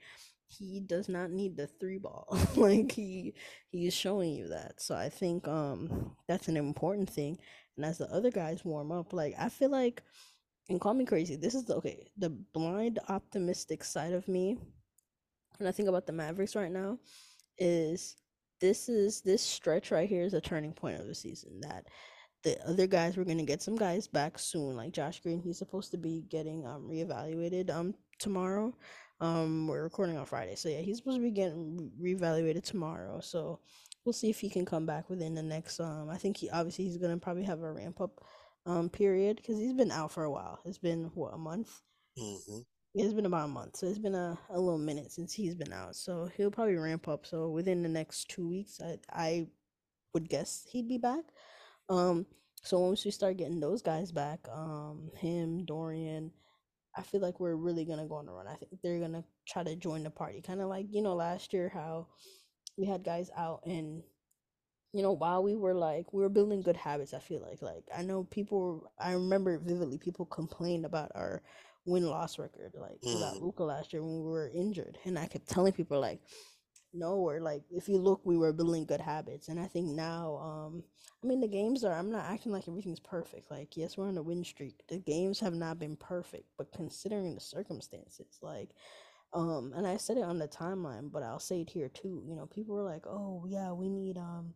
[0.52, 2.38] he does not need the three ball.
[2.56, 3.34] like he
[3.70, 4.82] he's showing you that.
[4.82, 7.38] So I think um that's an important thing.
[7.78, 10.04] And as the other guys warm up, like I feel like
[10.70, 11.36] and call me crazy.
[11.36, 14.58] This is the okay, the blind optimistic side of me.
[15.58, 16.98] When I think about the Mavericks right now,
[17.58, 18.16] is
[18.60, 21.86] this is this stretch right here is a turning point of the season that
[22.44, 25.92] the other guys we're gonna get some guys back soon like josh green he's supposed
[25.92, 28.74] to be getting um reevaluated um tomorrow
[29.22, 33.60] um we're recording on friday so yeah he's supposed to be getting reevaluated tomorrow so
[34.06, 36.86] we'll see if he can come back within the next um i think he obviously
[36.86, 38.24] he's gonna probably have a ramp up
[38.66, 41.82] um period because he's been out for a while it's been what a month
[42.18, 42.62] hmm
[42.94, 45.72] it's been about a month, so it's been a, a little minute since he's been
[45.72, 45.96] out.
[45.96, 47.26] So he'll probably ramp up.
[47.26, 49.48] So within the next two weeks, I I
[50.14, 51.24] would guess he'd be back.
[51.90, 52.26] Um,
[52.64, 56.32] so once we start getting those guys back, um, him, Dorian,
[56.96, 58.48] I feel like we're really gonna go on a run.
[58.48, 61.54] I think they're gonna try to join the party, kind of like you know last
[61.54, 62.08] year how
[62.78, 64.04] we had guys out and
[64.94, 67.14] you know while we were like we were building good habits.
[67.14, 68.92] I feel like like I know people.
[69.00, 71.42] I remember vividly people complained about our
[71.86, 73.42] win loss record like without Mm.
[73.42, 76.22] Luka last year when we were injured, and I kept telling people like
[76.94, 80.38] no, or like if you look, we were building good habits, and I think now,
[80.38, 80.84] um,
[81.24, 81.94] I mean, the games are.
[81.94, 83.52] I'm not acting like everything's perfect.
[83.52, 84.82] Like, yes, we're on a win streak.
[84.90, 88.70] The games have not been perfect, but considering the circumstances, like,
[89.34, 92.24] um, and I said it on the timeline, but I'll say it here too.
[92.28, 94.54] You know, people were like, "Oh, yeah, we need um,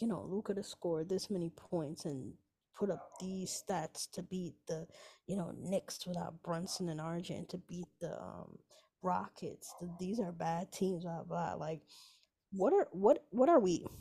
[0.00, 2.32] you know, Luka to score this many points and
[2.76, 4.86] put up these stats to beat the,
[5.26, 8.58] you know, Knicks without Brunson and and to beat the um
[9.04, 9.74] Rockets.
[9.80, 11.54] th- These are bad teams, blah blah.
[11.54, 11.82] Like,
[12.52, 13.86] what are what what are we?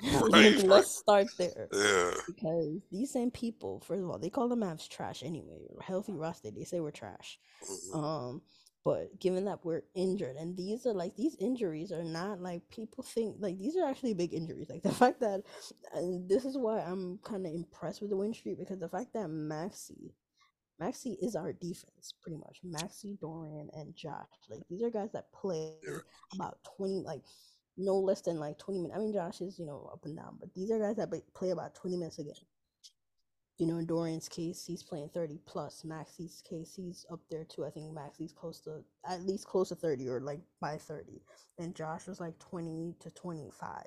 [0.32, 2.12] Right, let's start there Yeah.
[2.26, 5.58] because these same people, first of all, they call the Mavs trash anyway.
[5.80, 7.38] Healthy roster, they say we're trash.
[7.64, 7.96] Mhm.
[7.96, 8.42] Um,
[8.84, 13.02] but given that we're injured, and these are like these injuries are not like people
[13.02, 14.68] think like these are actually big injuries.
[14.70, 15.42] Like the fact that,
[15.94, 19.14] and this is why I'm kind of impressed with the win streak because the fact
[19.14, 20.12] that Maxi,
[20.80, 22.60] Maxi is our defense pretty much.
[22.64, 24.26] Maxi, Dorian, and Josh.
[24.48, 25.74] Like these are guys that play
[26.34, 27.22] about twenty, like
[27.76, 28.96] no less than like twenty minutes.
[28.96, 31.50] I mean, Josh is you know up and down, but these are guys that play
[31.50, 32.34] about twenty minutes a game.
[33.58, 35.82] You know, in Dorian's case, he's playing 30 plus.
[35.84, 37.66] Maxi's case, he's up there too.
[37.66, 41.20] I think Maxi's close to at least close to 30 or like by 30.
[41.58, 43.82] And Josh was like 20 to 25.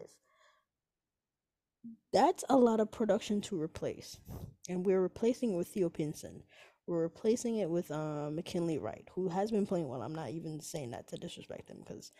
[2.12, 4.18] That's a lot of production to replace.
[4.68, 6.44] And we're replacing with Theo Pinson.
[6.88, 10.02] We're replacing it with uh, McKinley Wright, who has been playing well.
[10.02, 12.12] I'm not even saying that to disrespect him because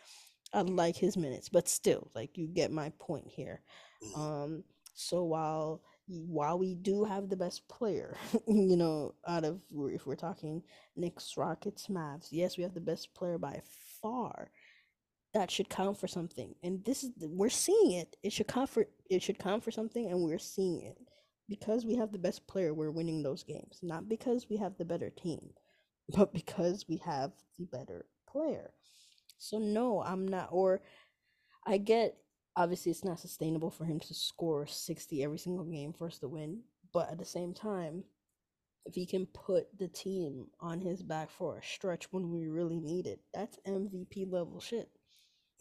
[0.54, 3.62] I like his minutes, but still, like you get my point here.
[4.04, 4.18] Mhm.
[4.18, 10.06] Um, so while while we do have the best player, you know, out of if
[10.06, 10.64] we're talking
[10.96, 13.62] Knicks, Rockets, Mavs, yes, we have the best player by
[14.02, 14.52] far.
[15.34, 18.18] That should count for something, and this is we're seeing it.
[18.22, 20.98] It should count for it should count for something, and we're seeing it
[21.52, 22.74] because we have the best player.
[22.74, 25.50] We're winning those games, not because we have the better team,
[26.16, 28.72] but because we have the better player.
[29.38, 30.48] So no, I'm not.
[30.52, 30.82] Or
[31.68, 32.16] I get
[32.56, 36.30] obviously it's not sustainable for him to score 60 every single game for us to
[36.30, 36.62] win,
[36.94, 38.06] but at the same time,
[38.86, 42.80] if he can put the team on his back for a stretch when we really
[42.80, 44.90] need it, that's MVP level shit.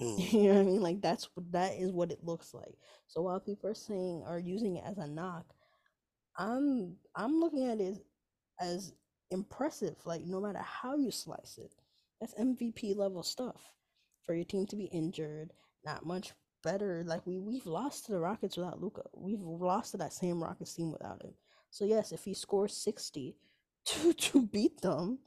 [0.01, 0.33] Mm.
[0.33, 0.83] You know what I mean?
[0.83, 2.77] Like that's that is what it looks like.
[3.09, 5.47] So while people are saying are using it as a knock,
[6.41, 7.99] I'm I'm looking at it
[8.59, 8.95] as
[9.31, 9.97] impressive.
[10.07, 11.73] Like no matter how you slice it,
[12.21, 13.61] that's MVP level stuff.
[14.25, 15.53] For your team to be injured,
[15.85, 17.05] not much better.
[17.07, 19.03] Like we we've lost to the Rockets without Luka.
[19.15, 21.35] We've lost to that same Rockets team without him.
[21.71, 23.37] So yes, if he scores sixty
[23.87, 25.19] to to beat them,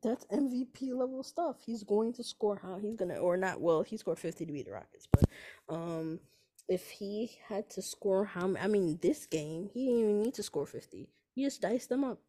[0.00, 1.56] that's MVP level stuff.
[1.66, 3.60] He's going to score how he's gonna or not.
[3.60, 5.24] Well, he scored fifty to beat the Rockets, but
[5.68, 6.20] um,
[6.70, 10.44] if he had to score how I mean this game, he didn't even need to
[10.44, 11.10] score fifty.
[11.34, 12.20] He just diced them up,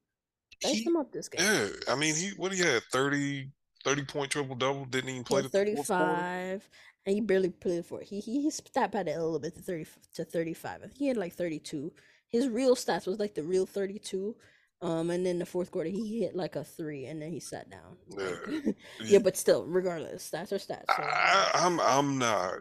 [0.64, 1.42] diced He, them up this game.
[1.46, 3.52] yeah, I mean, he what he had 30,
[3.84, 4.86] 30 point triple double.
[4.86, 6.68] Didn't even play had the thirty-five,
[7.06, 8.08] and he barely played for it.
[8.08, 10.80] He he he stat padded a little bit to thirty to thirty-five.
[10.84, 11.94] I think he had like thirty-two.
[12.30, 14.36] His real stats was like the real thirty-two.
[14.84, 17.70] Um, and then the fourth quarter he hit like a three, and then he sat
[17.70, 17.98] down.
[18.08, 18.72] Yeah.
[19.06, 20.96] Yeah, but still, regardless, stats are stats.
[20.96, 22.60] So I, I'm I'm not.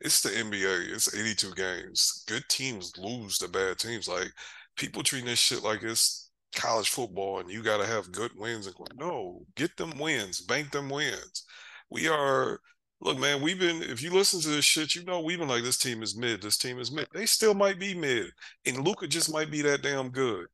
[0.00, 0.92] It's the NBA.
[0.92, 2.24] It's 82 games.
[2.28, 4.08] Good teams lose to bad teams.
[4.08, 4.30] Like
[4.76, 8.66] people treating this shit like it's college football and you got to have good wins.
[8.66, 11.44] And no, get them wins, bank them wins.
[11.90, 12.60] We are.
[13.00, 13.82] Look, man, we've been.
[13.82, 16.42] If you listen to this shit, you know we've been like this team is mid.
[16.42, 17.06] This team is mid.
[17.14, 18.26] They still might be mid,
[18.66, 20.46] and Luka just might be that damn good.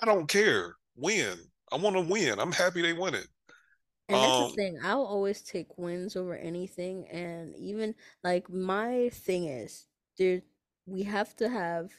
[0.00, 0.76] I don't care.
[0.96, 1.36] Win.
[1.72, 2.38] I want to win.
[2.38, 3.26] I'm happy they win it.
[4.12, 4.78] And that's the um, thing.
[4.82, 7.06] I'll always take wins over anything.
[7.08, 9.86] And even like my thing is
[10.18, 10.42] there
[10.86, 11.90] we have to have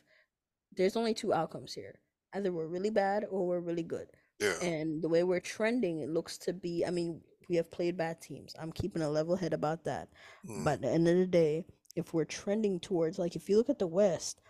[0.76, 1.99] there's only two outcomes here.
[2.34, 4.08] Either we're really bad or we're really good.
[4.39, 4.60] Yeah.
[4.62, 8.21] And the way we're trending, it looks to be I mean, we have played bad
[8.21, 8.54] teams.
[8.60, 10.10] I'm keeping a level head about that.
[10.47, 10.63] Mm.
[10.63, 13.69] But at the end of the day, if we're trending towards like if you look
[13.69, 14.41] at the West,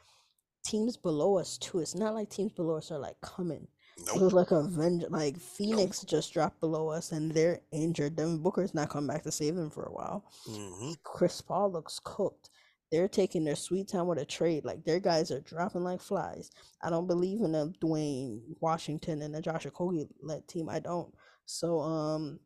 [0.65, 3.67] teams below us too, it's not like teams below us are like coming.
[3.97, 4.15] Nope.
[4.15, 6.10] It was like a venge like Phoenix nope.
[6.10, 8.15] just dropped below us and they're injured.
[8.15, 10.25] Devin Booker's not coming back to save them for a while.
[10.49, 10.93] Mm-hmm.
[11.03, 12.49] Chris Paul looks cooked.
[12.91, 14.65] They're taking their sweet time with a trade.
[14.65, 16.51] Like their guys are dropping like flies.
[16.82, 20.69] I don't believe in a Duane Washington and a Josh Okogie led team.
[20.69, 21.13] I don't.
[21.45, 22.39] So um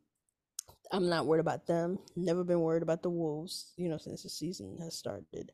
[0.92, 1.98] I'm not worried about them.
[2.16, 5.52] Never been worried about the Wolves, you know, since the season has started.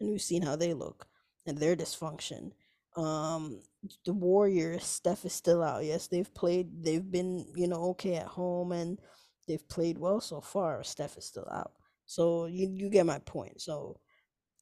[0.00, 1.06] And we've seen how they look
[1.46, 2.52] and their dysfunction.
[2.96, 3.60] Um,
[4.04, 5.84] the Warriors, Steph is still out.
[5.84, 8.98] Yes, they've played, they've been, you know, okay at home and
[9.46, 10.82] they've played well so far.
[10.82, 11.72] Steph is still out.
[12.06, 13.60] So you you get my point.
[13.60, 13.98] So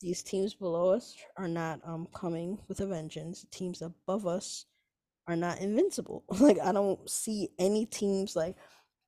[0.01, 3.47] these teams below us are not um coming with a vengeance.
[3.51, 4.67] Teams above us
[5.29, 6.25] are not invincible.
[6.41, 8.57] like I don't see any teams like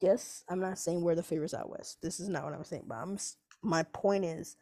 [0.00, 1.98] yes, I'm not saying we're the favorites out west.
[2.02, 3.18] This is not what I'm saying, but I'm
[3.62, 4.56] my point is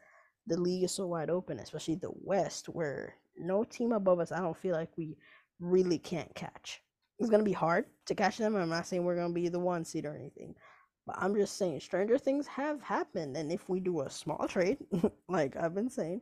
[0.47, 4.41] the league is so wide open, especially the West, where no team above us, I
[4.41, 5.17] don't feel like we
[5.61, 6.81] really can't catch.
[7.19, 8.57] It's gonna be hard to catch them.
[8.57, 10.55] I'm not saying we're gonna be the one seed or anything,
[11.07, 13.37] but I'm just saying stranger things have happened.
[13.37, 14.79] And if we do a small trade,
[15.29, 16.21] like I've been saying,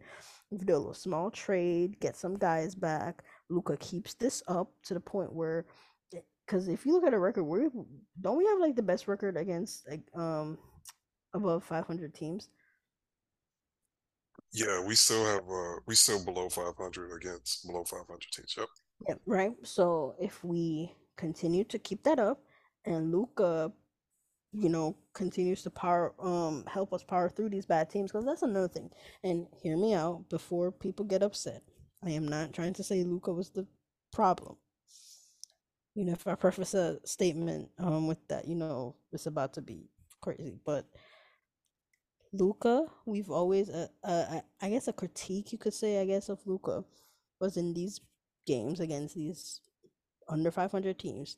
[0.51, 4.71] if we do a little small trade, get some guys back, Luka keeps this up
[4.85, 5.67] to the point where,
[6.47, 7.69] because if you look at a record, we
[8.21, 10.59] don't we have like the best record against like um
[11.35, 12.49] above 500 teams.
[14.53, 18.55] Yeah, we still have uh we still below 500 against below 500 teams.
[18.57, 18.69] Yep.
[19.09, 19.53] Yeah, right.
[19.63, 22.43] So if we continue to keep that up
[22.85, 23.73] and Luka,
[24.53, 28.43] you know continues to power um help us power through these bad teams because that's
[28.43, 28.91] another thing.
[29.25, 31.63] And hear me out before people get upset.
[32.05, 33.67] I am not trying to say Luka was the
[34.13, 34.57] problem.
[35.95, 39.63] You know, if I preface a statement um with that, you know, it's about to
[39.63, 39.89] be
[40.21, 40.87] crazy, but
[42.33, 46.41] Luka, we've always, uh, uh, I guess, a critique you could say, I guess, of
[46.47, 46.85] Luka
[47.41, 48.01] was in these
[48.47, 49.61] games against these
[50.29, 51.37] under 500 teams,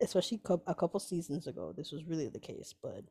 [0.00, 1.72] especially a couple seasons ago.
[1.76, 3.04] This was really the case, but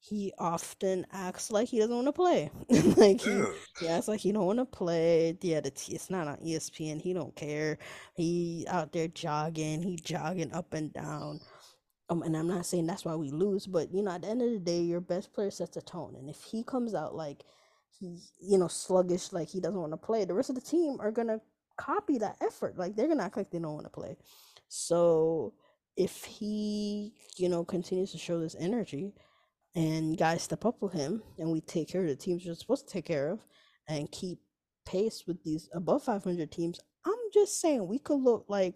[0.00, 2.50] he often acts like he doesn't want to play.
[2.96, 3.42] like he,
[3.80, 5.36] he acts like he don't want to play.
[5.42, 7.00] Yeah, the t- it's not on ESPN.
[7.00, 7.78] He don't care.
[8.14, 9.82] He out there jogging.
[9.82, 11.40] He jogging up and down.
[12.10, 14.42] Um, and I'm not saying that's why we lose, but you know, at the end
[14.42, 16.16] of the day, your best player sets a tone.
[16.18, 17.44] And if he comes out like
[17.98, 20.96] he's, you know, sluggish, like he doesn't want to play, the rest of the team
[21.00, 21.40] are gonna
[21.78, 22.76] copy that effort.
[22.76, 24.16] Like they're gonna act like they don't want to play.
[24.68, 25.54] So
[25.96, 29.12] if he, you know, continues to show this energy
[29.76, 32.88] and guys step up with him and we take care of the teams we're supposed
[32.88, 33.40] to take care of
[33.86, 34.40] and keep
[34.84, 38.74] pace with these above 500 teams, I'm just saying we could look like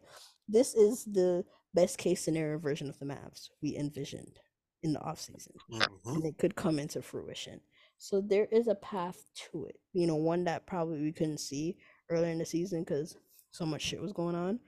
[0.49, 4.39] this is the best case scenario version of the Mavs we envisioned
[4.83, 5.55] in the offseason.
[5.71, 6.11] Mm-hmm.
[6.11, 7.61] And it could come into fruition.
[7.99, 9.79] So there is a path to it.
[9.93, 11.79] You know, one that probably we couldn't see
[12.11, 13.17] earlier in the season because
[13.51, 14.61] so much shit was going on.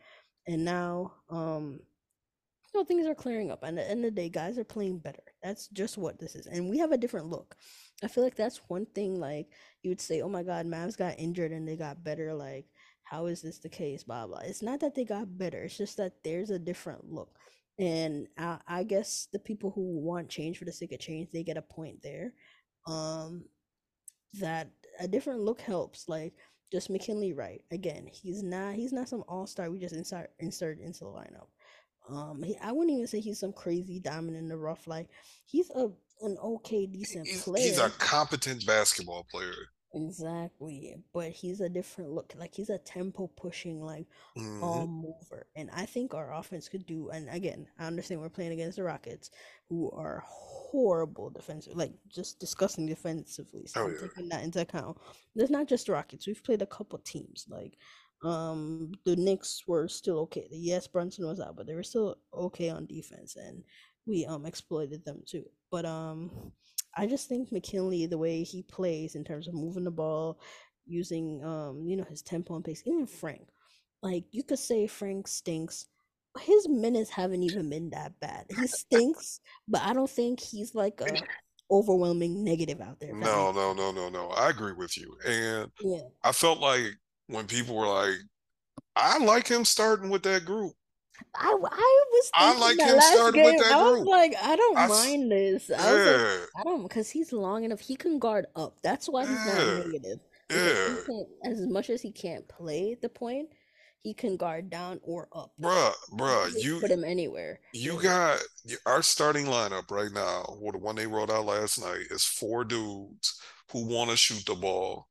[0.47, 1.81] And now, um,
[2.73, 3.63] you know, things are clearing up.
[3.63, 5.23] And at the end of the day, guys are playing better.
[5.43, 6.47] That's just what this is.
[6.47, 7.57] And we have a different look.
[8.03, 9.49] I feel like that's one thing, like,
[9.83, 12.33] you would say, oh my God, Mavs got injured and they got better.
[12.33, 12.67] Like,
[13.07, 15.97] how is this the case blah blah it's not that they got better it's just
[15.97, 17.39] that there's a different look.
[17.79, 21.43] And I, I guess the people who want change for the sake of change they
[21.43, 22.33] get a point there.
[22.87, 23.45] Um
[24.41, 26.35] that a different look helps like
[26.73, 31.01] just McKinley Wright again he's not he's not some all-star we just insert insert into
[31.01, 31.47] the lineup.
[32.09, 35.09] Um he, I wouldn't even say he's some crazy diamond in the rough like
[35.45, 35.91] he's a
[36.23, 40.95] an okay decent he's, player he's a competent basketball player Exactly.
[41.15, 42.35] But he's a different look.
[42.37, 44.07] Like he's a tempo pushing, like
[44.37, 44.63] mm-hmm.
[44.63, 45.47] all mover.
[45.57, 48.85] And I think our offense could do and again, I understand we're playing against the
[48.85, 49.31] Rockets,
[49.69, 53.67] who are horrible defensive like just disgusting defensively.
[53.67, 54.09] So oh, yeah.
[54.09, 54.99] taking that into account.
[55.35, 56.27] There's not just the Rockets.
[56.27, 57.47] We've played a couple teams.
[57.49, 57.79] Like
[58.23, 60.47] um the Knicks were still okay.
[60.51, 63.63] Yes, Brunson was out, but they were still okay on defense and
[64.07, 65.45] we um exploited them too.
[65.71, 66.53] But um
[66.97, 70.41] I just think McKinley, the way he plays in terms of moving the ball,
[70.87, 73.49] using um, you know, his tempo and pace, even Frank.
[74.03, 75.87] Like you could say Frank stinks.
[76.41, 78.45] His minutes haven't even been that bad.
[78.49, 81.23] He stinks, but I don't think he's like a
[81.71, 83.15] overwhelming negative out there.
[83.15, 84.29] No, no, no, no, no.
[84.29, 85.17] I agree with you.
[85.27, 86.03] And yeah.
[86.23, 86.95] I felt like
[87.27, 88.17] when people were like,
[88.95, 90.73] I like him starting with that group.
[91.35, 93.63] I, I was I like him last starting with game.
[93.63, 95.71] that I was like, I don't I mind this.
[95.71, 97.81] I was like, I don't because he's long enough.
[97.81, 98.77] He can guard up.
[98.83, 100.97] That's why he's not negative yeah.
[101.05, 103.49] can, as much as he can't play the point,
[104.01, 105.53] he can guard down or up.
[105.61, 108.41] Bruh, bruh, just you put him anywhere, you got
[108.85, 112.65] our starting lineup right now, or the one they wrote out last night, is four
[112.65, 113.41] dudes
[113.73, 115.09] who want to shoot the ball.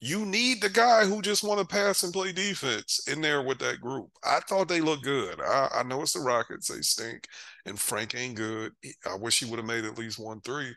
[0.00, 3.58] You need the guy who just want to pass and play defense in there with
[3.60, 4.10] that group.
[4.22, 5.40] I thought they looked good.
[5.40, 7.26] I, I know it's the Rockets, they stink,
[7.64, 8.72] and Frank ain't good.
[9.08, 10.74] I wish he would have made at least one three.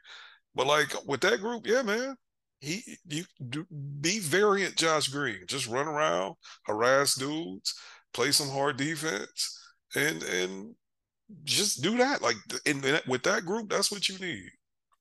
[0.55, 2.15] But like with that group, yeah, man,
[2.61, 3.65] he you do,
[4.01, 5.41] be variant Josh Green.
[5.47, 7.75] Just run around, harass dudes,
[8.13, 9.59] play some hard defense,
[9.95, 10.75] and and
[11.43, 12.21] just do that.
[12.21, 14.49] Like in, in with that group, that's what you need.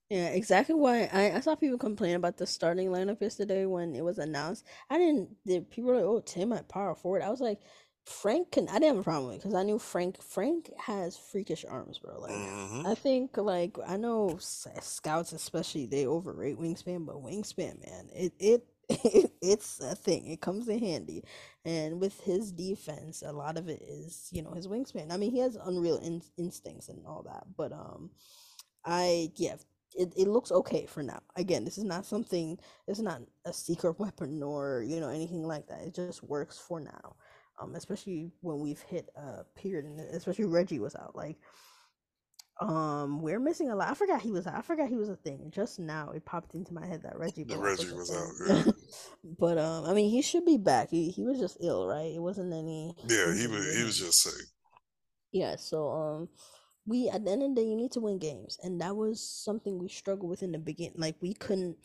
[0.09, 4.03] Yeah, exactly why I, I saw people complain about the starting lineup yesterday when it
[4.03, 4.65] was announced.
[4.89, 7.23] I didn't, the people were like, oh, Tim at power forward.
[7.23, 7.59] I was like,
[8.05, 11.17] Frank can, I didn't have a problem with it because I knew Frank, Frank has
[11.17, 12.21] freakish arms, bro.
[12.21, 18.07] Like, hmm I think, like, I know scouts, especially, they overrate wingspan, but wingspan, man,
[18.15, 20.27] it, it, it, it's a thing.
[20.27, 21.25] It comes in handy.
[21.65, 25.11] And with his defense, a lot of it is, you know, his wingspan.
[25.11, 28.11] I mean, he has unreal in instincts and all that, but, um,
[28.85, 29.55] I yeah,
[29.97, 31.19] it, it looks okay for now.
[31.35, 32.57] Again, this is not something
[32.87, 35.81] it's not a secret weapon or, you know, anything like that.
[35.81, 37.15] It just works for now.
[37.59, 41.15] Um, especially when we've hit a period and especially Reggie was out.
[41.15, 41.37] Like,
[42.61, 43.89] um, we're missing a lot.
[43.89, 44.55] I forgot he was out.
[44.55, 45.51] I forgot he was a thing.
[45.53, 48.65] Just now it popped into my head that Reggie The Bullock was Reggie was out.
[48.65, 48.71] Yeah.
[49.39, 50.89] But um, I mean, he should be back.
[50.89, 52.13] He he was just ill, right?
[52.15, 53.35] It wasn't any yeah.
[53.35, 54.45] He was he was just sick.
[55.31, 56.29] Yeah, so um
[56.87, 59.21] we at the end of the day you need to win games and that was
[59.21, 60.95] something we struggled with in the beginning.
[60.97, 61.77] Like we couldn't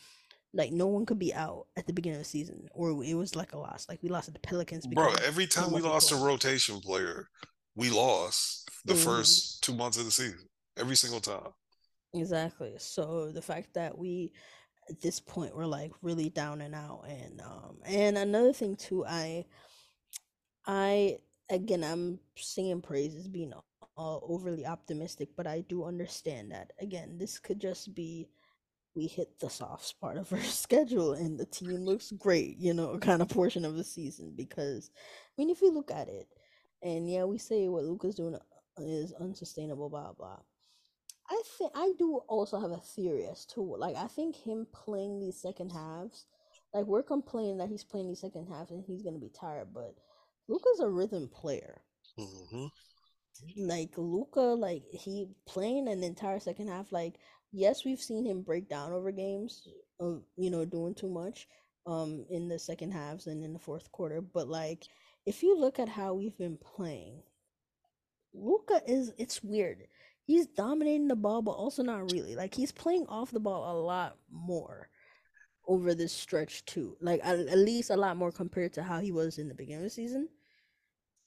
[0.54, 3.36] like no one could be out at the beginning of the season or it was
[3.36, 3.86] like a loss.
[3.88, 7.28] Like we lost to the Pelicans Bro, every time we lost a rotation player,
[7.74, 10.48] we lost the hmm first two months of the season.
[10.76, 11.52] Every single time.
[12.14, 12.74] Exactly.
[12.78, 14.32] So the fact that we
[14.90, 19.04] at this point we're like really down and out and um and another thing too
[19.06, 19.46] I
[20.66, 21.18] I
[21.50, 23.52] again I'm singing praises being
[23.98, 28.28] uh, overly optimistic but I do understand that again this could just be
[28.94, 32.98] we hit the soft spot of our schedule and the team looks great, you know,
[32.98, 34.32] kind of portion of the season.
[34.36, 36.28] Because, I mean, if you look at it,
[36.82, 38.38] and yeah, we say what Luka's doing uh,
[38.78, 40.38] is unsustainable, blah, blah.
[41.28, 45.18] I think I do also have a theory as to like I think him playing
[45.18, 46.26] these second halves,
[46.72, 49.96] like we're complaining that he's playing these second halves and he's gonna be tired, but
[50.48, 51.82] Luka's a rhythm player
[52.16, 52.68] hmm
[53.56, 56.92] like Luka, like he playing an entire second half.
[56.92, 57.14] Like,
[57.52, 59.66] yes, we've seen him break down over games
[60.00, 61.46] of you know doing too much
[61.86, 64.20] um in the second halves and in the fourth quarter.
[64.20, 64.84] But like,
[65.26, 67.22] if you look at how we've been playing,
[68.34, 69.86] Luka is it's weird.
[70.24, 72.36] He's dominating the ball, but also not really.
[72.36, 74.88] Like he's playing off the ball a lot more
[75.66, 76.96] over this stretch too.
[77.00, 79.78] Like at, at least a lot more compared to how he was in the beginning
[79.78, 80.28] of the season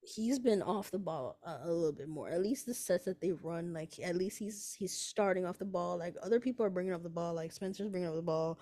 [0.06, 2.30] he's been off the ball a, a little bit more.
[2.30, 5.66] At least the sets that they run, like at least he's he's starting off the
[5.66, 5.98] ball.
[5.98, 8.60] Like other people are bringing up the ball, like Spencer's bringing up the ball.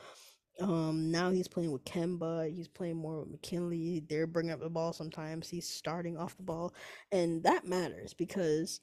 [0.61, 2.53] Um, now he's playing with Kemba.
[2.53, 4.03] He's playing more with McKinley.
[4.07, 5.49] They're bringing up the ball sometimes.
[5.49, 6.73] He's starting off the ball,
[7.11, 8.79] and that matters because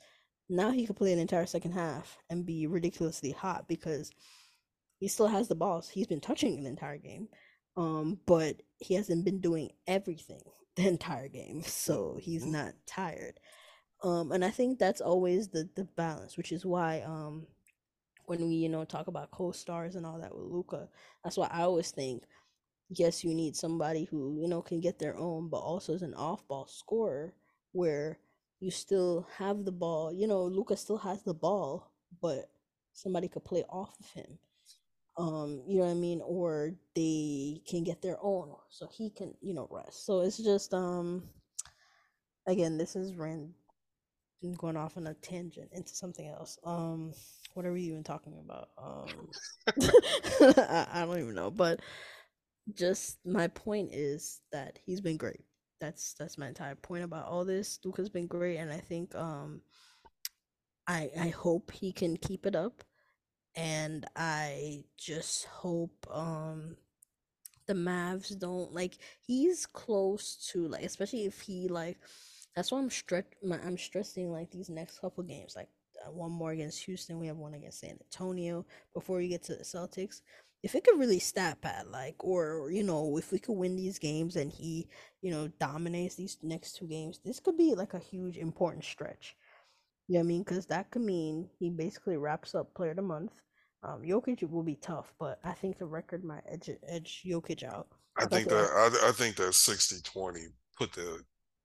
[0.49, 4.11] now he could play an entire second half and be ridiculously hot because
[4.99, 5.89] he still has the balls.
[5.89, 7.29] He's been touching the entire game,
[7.81, 10.43] um, but he hasn't been doing everything
[10.77, 13.41] the entire game, so he's hmm not tired.
[14.03, 17.47] Um, and I think that's always the the balance, which is why um
[18.27, 20.89] when we you know talk about co-stars and all that with Luka,
[21.25, 22.25] that's why I always think
[22.91, 26.15] yes, you need somebody who you know can get their own, but also is an
[26.15, 27.35] off-ball scorer
[27.73, 28.19] where
[28.61, 30.13] you still have the ball.
[30.13, 32.51] You know, Luka still has the ball, but
[32.95, 34.39] somebody could play off of him
[35.17, 39.35] um you know what i mean or they can get their own so he can
[39.41, 40.07] you know rest.
[40.07, 41.25] So it's just um
[42.47, 43.53] again this is ran
[44.57, 46.59] going off on a tangent into something else.
[46.65, 47.13] Um
[47.55, 48.69] what are we even talking about?
[48.79, 49.31] Um
[50.57, 51.81] I, I don't even know but
[52.75, 55.41] just my point is that he's been great.
[55.81, 57.81] That's that's my entire point about all this.
[57.85, 59.63] Luka's been great and i think um
[60.87, 62.83] i i hope he can keep it up
[63.55, 66.77] and I just hope um
[67.67, 71.99] the Mavs don't like he's close to like especially if he like
[72.55, 73.25] that's why I'm stress
[73.65, 75.69] I'm stressing like these next couple games like
[76.07, 79.55] uh, one more against Houston we have one against San Antonio before we get to
[79.55, 80.23] the Celtics
[80.63, 83.99] if it could really stat pad like, or you know, if we could win these
[83.99, 84.87] games and he,
[85.23, 89.37] you know, dominates these next two games, this could be like a huge important stretch.
[90.11, 90.43] You know what I mean?
[90.43, 93.31] Because that could mean he basically wraps up Player of the Month.
[93.85, 97.87] Um, Jokic will be tough, but I think the record might edge edge Jokic out.
[98.19, 100.47] I think that I, I think that 60-20
[100.77, 101.21] put the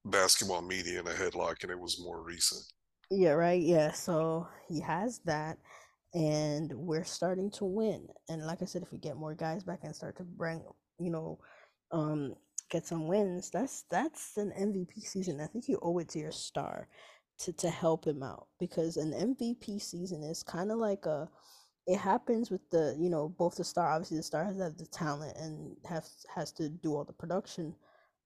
[0.06, 2.62] basketball media in a headlock, and it was more recent.
[3.10, 3.60] Yeah, right.
[3.60, 5.58] Yeah, so he has that,
[6.14, 8.08] and we're starting to win.
[8.30, 10.62] And like I said, if we get more guys back and start to bring,
[11.00, 11.40] you know,
[11.92, 12.36] um,
[12.70, 15.42] get some wins, that's that's an MVP season.
[15.42, 16.88] I think you owe it to your star
[17.40, 21.30] to to help him out because an MVP season is kind of like a
[21.88, 24.86] it happens with the you know both the star obviously the star has have the
[24.88, 27.76] talent and has has to do all the production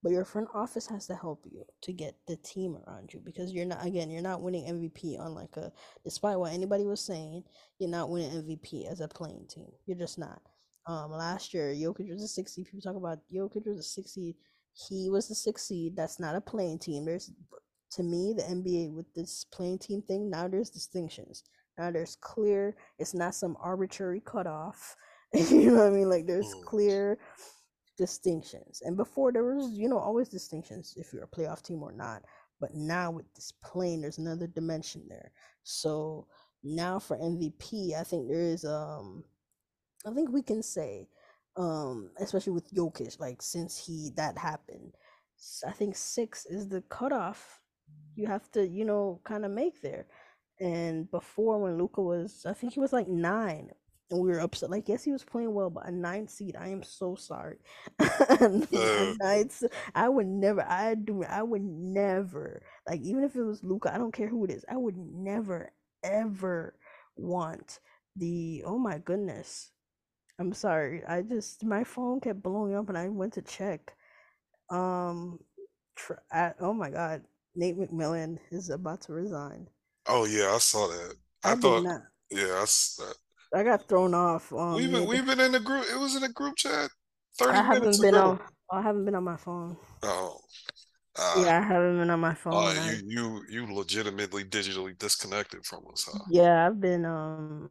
[0.01, 3.51] but your front office has to help you to get the team around you because
[3.51, 5.71] you're not again you're not winning MVP on like a
[6.03, 7.43] despite what anybody was saying
[7.79, 9.71] you're not winning MVP as a play-in team.
[9.85, 10.41] You're just not.
[10.85, 14.37] Um last year Jokic was a 60 people talk about Jokic was a 60
[14.87, 17.31] he was the sixth seed that's not a play-in team there's
[17.91, 21.43] to me, the NBA with this play-in team thing, now there's distinctions.
[21.77, 24.95] Now there's clear, it's not some arbitrary cutoff.
[25.33, 26.09] you know what I mean?
[26.09, 26.63] Like there's mm.
[26.63, 27.19] clear
[27.97, 28.81] distinctions.
[28.83, 32.23] And before there was, you know, always distinctions if you're a playoff team or not.
[32.59, 35.31] But now with this play-in, there's another dimension there.
[35.63, 36.27] So
[36.63, 39.23] now for MVP, I think there is um
[40.05, 41.09] I think we can say,
[41.57, 44.95] um, especially with Jokic, like since he that happened,
[45.67, 47.58] I think six is the cutoff
[48.15, 50.05] you have to, you know, kind of make there.
[50.59, 53.71] And before when Luka was, I think he was like nine,
[54.11, 54.69] and we were upset.
[54.69, 57.57] Like, yes, he was playing well, but a nine seed, I am so sorry.
[59.21, 59.63] Nights,
[59.95, 63.97] I would never, I do, I would never, like, even if it was Luka, I
[63.97, 65.71] don't care who it is, I would never,
[66.03, 66.75] ever
[67.15, 67.79] want
[68.15, 68.63] the.
[68.65, 69.71] Oh my goodness,
[70.39, 71.03] I'm sorry.
[71.05, 73.93] I just my phone kept blowing up, and I went to check.
[74.69, 75.39] Um,
[75.95, 77.23] tr- I, oh my god,
[77.55, 79.67] Nate McMillan is about to resign.
[80.07, 81.15] Oh yeah, I saw that.
[81.43, 82.01] I, I thought, not.
[82.31, 84.51] yeah, I, I got thrown off.
[84.53, 85.85] Um, we've been we've been in the group.
[85.91, 86.89] It was in a group chat.
[87.37, 88.31] Thirty I haven't been ago.
[88.31, 88.39] on.
[88.71, 89.77] I haven't been on my phone.
[90.03, 90.39] Oh.
[91.17, 92.77] Uh, yeah, I haven't been on my phone.
[92.77, 96.19] Uh, you you you legitimately digitally disconnected from us, huh?
[96.29, 97.69] Yeah, I've been um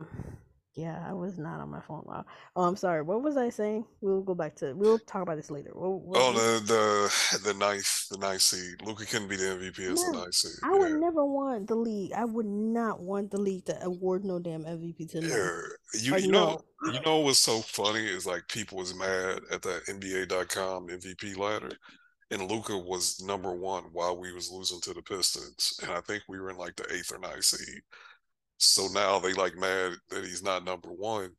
[0.78, 2.04] yeah, I was not on my phone.
[2.06, 2.24] Wow.
[2.54, 3.02] Oh, I'm sorry.
[3.02, 3.84] What was I saying?
[4.00, 4.74] We'll go back to.
[4.74, 5.72] We'll talk about this later.
[5.74, 6.00] Oh,
[6.32, 8.80] the the the ninth the ninth seed.
[8.86, 10.52] Luka couldn't be the MVP as the ninth seed.
[10.62, 10.78] I yeah.
[10.78, 12.12] would never want the league.
[12.12, 15.20] I would not want the league to award no damn MVP to.
[15.20, 16.92] Yeah, you like, you know no.
[16.92, 21.72] you know what's so funny is like people was mad at that NBA.com MVP ladder.
[22.30, 26.24] And Luka was number one while we was losing to the Pistons, and I think
[26.28, 27.80] we were in like the eighth or ninth seed.
[28.58, 31.30] So now they like mad that he's not number one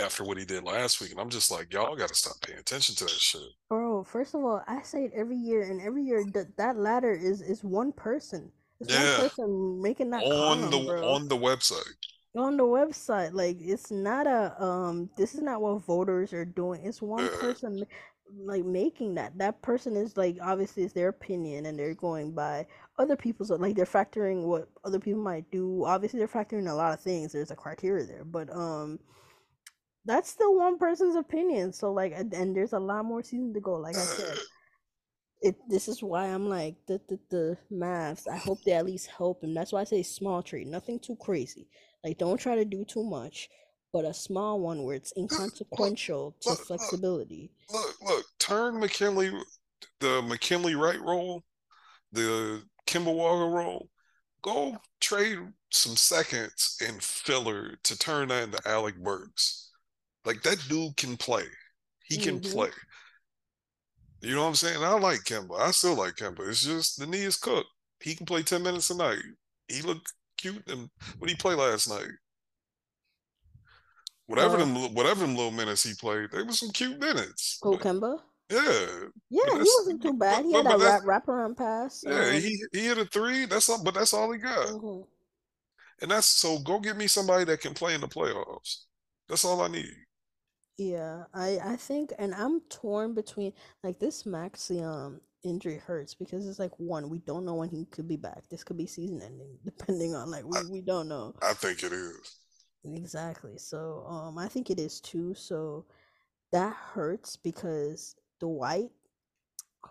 [0.00, 1.12] after what he did last week.
[1.12, 3.42] And I'm just like, y'all got to stop paying attention to that shit.
[3.68, 7.12] Bro, first of all, I say it every year, and every year that that ladder
[7.12, 8.50] is is one person.
[8.80, 9.18] It's yeah.
[9.18, 11.14] one person making that on column, the bro.
[11.14, 11.94] on the website.
[12.36, 15.10] On the website, like it's not a um.
[15.16, 16.80] This is not what voters are doing.
[16.84, 17.40] It's one yeah.
[17.40, 17.84] person
[18.36, 22.66] like making that that person is like obviously it's their opinion and they're going by
[22.98, 25.84] other people's like they're factoring what other people might do.
[25.84, 27.32] Obviously they're factoring a lot of things.
[27.32, 28.98] There's a criteria there but um
[30.06, 31.72] that's still one person's opinion.
[31.72, 33.74] So like and, there's a lot more season to go.
[33.74, 34.38] Like i said
[35.42, 39.10] it this is why i'm like the the, the Mavs i hope they at least
[39.10, 41.68] help him that's why i say small trade nothing too crazy.
[42.02, 43.48] Like don't try to do too much
[43.94, 47.52] but a small one where it's inconsequential to look, flexibility.
[47.72, 49.30] Look, look, turn McKinley,
[50.00, 51.44] the McKinley Wright role,
[52.10, 53.88] the Kemba Walker role.
[54.42, 55.38] Go trade
[55.70, 59.70] some seconds and filler to turn that into Alec Burks.
[60.24, 61.44] Like that dude can play.
[62.04, 62.52] He can mm-hmm.
[62.52, 62.70] play.
[64.20, 64.82] You know what I'm saying?
[64.82, 65.58] I like Kemba.
[65.58, 66.48] I still like Kemba.
[66.48, 67.68] It's just the knee is cooked.
[68.00, 69.22] He can play 10 minutes a night.
[69.68, 70.62] He looked cute.
[70.68, 72.10] And what he play last night?
[74.26, 77.58] Whatever uh, them whatever them little minutes he played, they were some cute minutes.
[77.62, 78.18] Who Kemba?
[78.50, 78.86] Yeah.
[79.30, 80.42] Yeah, he wasn't too bad.
[80.42, 82.04] But, he had but, a wrap, wraparound pass.
[82.06, 83.46] Yeah, he he hit a three.
[83.46, 84.68] That's all, but that's all he got.
[84.68, 85.02] Mm-hmm.
[86.02, 86.58] And that's so.
[86.58, 88.84] Go get me somebody that can play in the playoffs.
[89.28, 89.94] That's all I need.
[90.76, 96.48] Yeah, I I think, and I'm torn between like this Maxi um injury hurts because
[96.48, 98.42] it's like one we don't know when he could be back.
[98.50, 101.34] This could be season ending, depending on like we, I, we don't know.
[101.42, 102.38] I think it is.
[102.84, 103.56] Exactly.
[103.56, 105.34] So um I think it is too.
[105.34, 105.86] So
[106.52, 108.90] that hurts because Dwight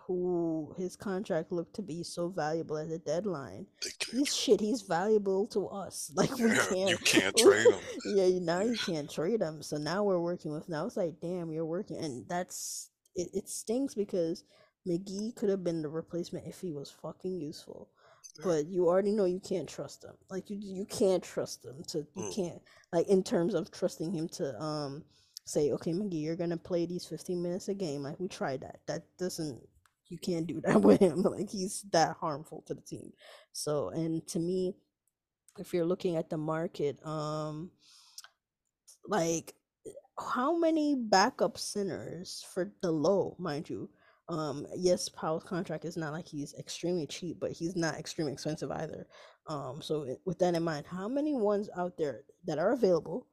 [0.06, 3.66] who his contract looked to be so valuable at the deadline.
[4.10, 4.60] He's shit.
[4.60, 6.10] He's valuable to us.
[6.16, 6.90] Like we Yeah, can't.
[6.90, 7.80] you can't trade him.
[8.04, 9.62] yeah, now you can't trade him.
[9.62, 10.68] So now we're working with.
[10.68, 13.28] Now it's like, damn, you're working, and that's it.
[13.32, 14.44] It stings because
[14.86, 17.88] McGee could have been the replacement if he was fucking useful.
[18.38, 18.44] Yeah.
[18.44, 20.14] But you already know you can't trust him.
[20.28, 21.98] Like you, you can't trust him to.
[22.14, 22.34] You Mm.
[22.36, 25.04] can't like in terms of trusting him to um
[25.44, 28.02] say, okay, McGee, you're gonna play these 15 minutes a game.
[28.02, 28.80] Like we tried that.
[28.86, 29.60] That doesn't.
[30.08, 31.22] You can't do that with him.
[31.22, 33.12] Like he's that harmful to the team.
[33.52, 34.74] So, and to me,
[35.58, 37.70] if you're looking at the market, um,
[39.06, 39.54] like
[40.18, 43.90] how many backup centers for the low, mind you?
[44.28, 48.70] Um, yes, Powell's contract is not like he's extremely cheap, but he's not extremely expensive
[48.70, 49.06] either.
[49.46, 53.26] Um, so with that in mind, how many ones out there that are available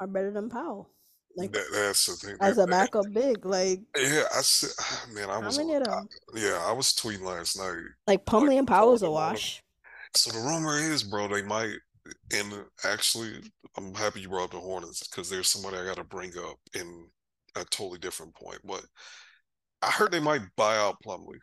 [0.00, 0.90] are better than Powell?
[1.36, 2.36] Like That, that's the thing.
[2.40, 4.70] as that- a backup big, like yeah, I said,
[5.14, 7.76] man, I was, many on- of I- yeah, I was tweeting last night.
[8.06, 9.62] Like Plumlee and Powell's a wash.
[10.14, 11.76] So the rumor is, bro, they might.
[12.34, 12.52] And
[12.84, 13.40] actually,
[13.78, 16.56] I'm happy you brought up the Hornets because there's somebody I got to bring up
[16.74, 17.06] in
[17.56, 18.58] a totally different point.
[18.64, 18.84] But
[19.80, 21.38] I heard they might buy out Plumlee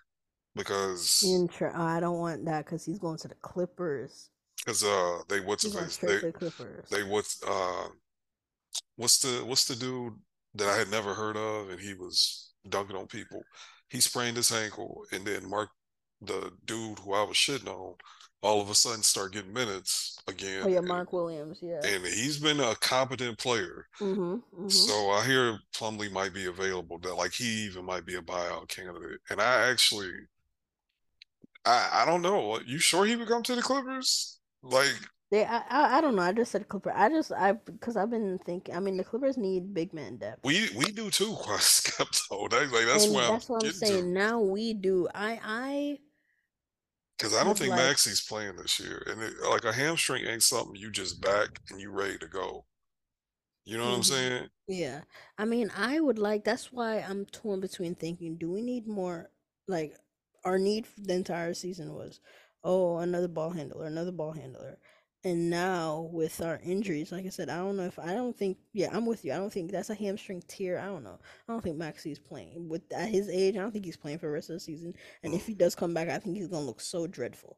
[0.55, 4.29] because Intra- I don't want that because he's going to the Clippers.
[4.57, 6.89] because uh they what's face they to the Clippers.
[6.89, 7.87] they what's uh
[8.99, 10.13] what's the what's the dude
[10.55, 13.41] that I had never heard of and he was dunking on people.
[13.89, 15.69] He sprained his ankle and then Mark
[16.21, 17.95] the dude who I was shitting on
[18.41, 20.63] all of a sudden start getting minutes again.
[20.65, 21.59] oh yeah, and- Mark Williams.
[21.61, 21.79] Yeah.
[21.85, 23.87] and he's been a competent player.
[24.01, 24.67] mm-hmm, mm-hmm.
[24.69, 26.97] So I hear Plumlee might be available.
[26.99, 29.19] That like he even might be a buyout candidate.
[29.29, 30.11] And I actually,
[31.65, 32.59] I I don't know.
[32.65, 34.39] You sure he would come to the Clippers?
[34.61, 34.99] Like
[35.31, 36.23] They, I, I, I don't know.
[36.23, 36.91] I just said Clipper.
[36.91, 38.75] I just, I, because I've been thinking.
[38.75, 40.43] I mean, the Clippers need big man depth.
[40.43, 42.49] we we do too, skepto.
[42.49, 44.03] That, like that's and where that's I'm what I'm saying.
[44.05, 44.07] to.
[44.09, 45.07] Now we do.
[45.13, 45.97] I, I,
[47.17, 50.41] Because I don't think like- Maxi's playing this year, and it, like a hamstring ain't
[50.41, 52.65] something you just back and you ready to go.
[53.65, 54.05] You know what I'm Mhm.
[54.05, 54.49] saying?
[54.67, 55.01] yeah.
[55.37, 56.43] I mean, I would like.
[56.43, 59.29] That's why I'm torn between thinking: Do we need more?
[59.67, 59.95] Like,
[60.43, 62.19] our need for the entire season was,
[62.63, 64.79] oh, another ball handler, another ball handler.
[65.25, 68.57] And now with our injuries, like I said, I don't know if I don't think.
[68.71, 69.33] Yeah, I'm with you.
[69.33, 70.79] I don't think that's a hamstring tear.
[70.79, 71.19] I don't know.
[71.47, 73.55] I don't think Maxi's playing with at his age.
[73.55, 74.93] I don't think he's playing for the rest of the season.
[75.23, 77.57] And if he does come back, I think he's gonna look so dreadful.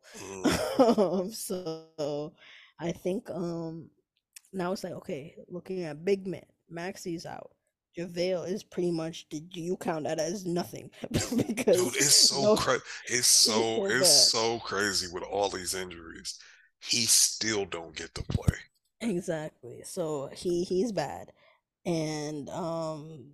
[0.79, 2.33] Um, so
[2.79, 3.91] I think um
[4.53, 7.51] now it's like okay, looking at big man, Maxi's out.
[7.97, 10.89] JaVale is pretty much did you count that as nothing?
[11.11, 12.81] because Dude, it's so no- crazy.
[13.07, 16.39] It's so so it's so crazy with all these injuries.
[16.81, 18.57] He still don't get to play.
[19.01, 19.81] Exactly.
[19.83, 21.31] So he he's bad.
[21.85, 23.31] And um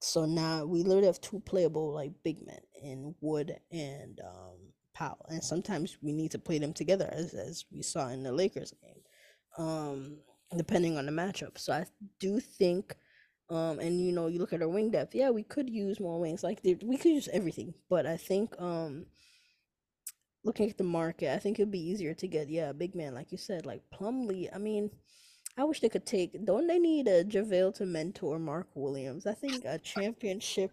[0.00, 5.26] so now we literally have two playable like big men in Wood and um Powell.
[5.28, 8.72] And sometimes we need to play them together as as we saw in the Lakers
[8.82, 9.02] game.
[9.58, 10.18] Um
[10.56, 11.58] depending on the matchup.
[11.58, 11.86] So I
[12.18, 12.96] do think
[13.50, 16.20] um and you know you look at our wing depth, yeah, we could use more
[16.20, 16.42] wings.
[16.42, 19.06] Like we could use everything, but I think um
[20.44, 23.14] looking at the market, I think it'd be easier to get, yeah, a big man,
[23.14, 24.48] like you said, like Plumlee.
[24.54, 24.90] I mean,
[25.56, 26.44] I wish they could take.
[26.44, 29.26] Don't they need a JaVale to mentor Mark Williams?
[29.26, 30.70] I think a championship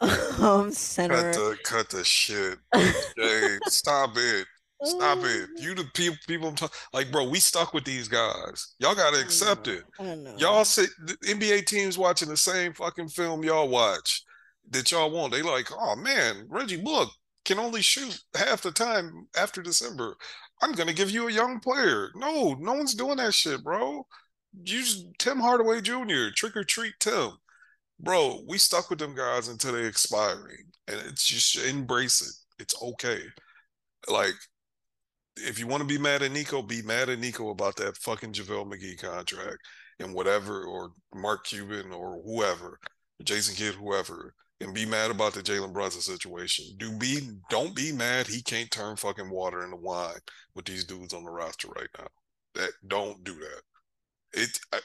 [0.40, 1.14] um center.
[1.14, 2.58] Cut the cut the shit.
[3.16, 4.46] Jay, stop it.
[4.82, 5.48] Stop it.
[5.56, 8.74] Oh, You the people people talk- like bro, we stuck with these guys.
[8.80, 9.84] Y'all gotta accept it.
[10.00, 10.34] I know.
[10.36, 14.24] Y'all sit the NBA teams watching the same fucking film y'all watch
[14.70, 15.32] that y'all want.
[15.32, 17.10] They like, oh man, Reggie Bullock
[17.44, 20.16] can only shoot half the time after December.
[20.62, 22.10] I'm gonna give you a young player.
[22.14, 24.06] No, no one's doing that shit, bro.
[24.64, 26.30] Use Tim Hardaway Jr.
[26.34, 27.30] Trick or treat Tim.
[28.00, 30.64] Bro, we stuck with them guys until they expiring.
[30.88, 32.62] And it's just embrace it.
[32.62, 33.22] It's okay.
[34.08, 34.34] Like,
[35.36, 38.32] if you want to be mad at Nico, be mad at Nico about that fucking
[38.32, 39.58] JaVale McGee contract
[39.98, 42.78] and whatever, or Mark Cuban or whoever,
[43.22, 44.34] Jason Kidd, whoever,
[44.64, 46.64] and be mad about the Jalen Brunson situation.
[46.78, 50.18] Do be don't be mad he can't turn fucking water into wine
[50.54, 52.08] with these dudes on the roster right now.
[52.54, 53.62] That don't do that.
[54.32, 54.80] It I,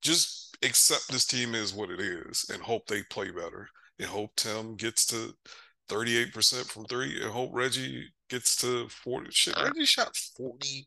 [0.00, 3.68] just accept this team is what it is and hope they play better
[3.98, 5.34] and hope Tim gets to
[5.88, 10.84] 38% from three and hope Reggie gets to 40 shit Reggie shot 40%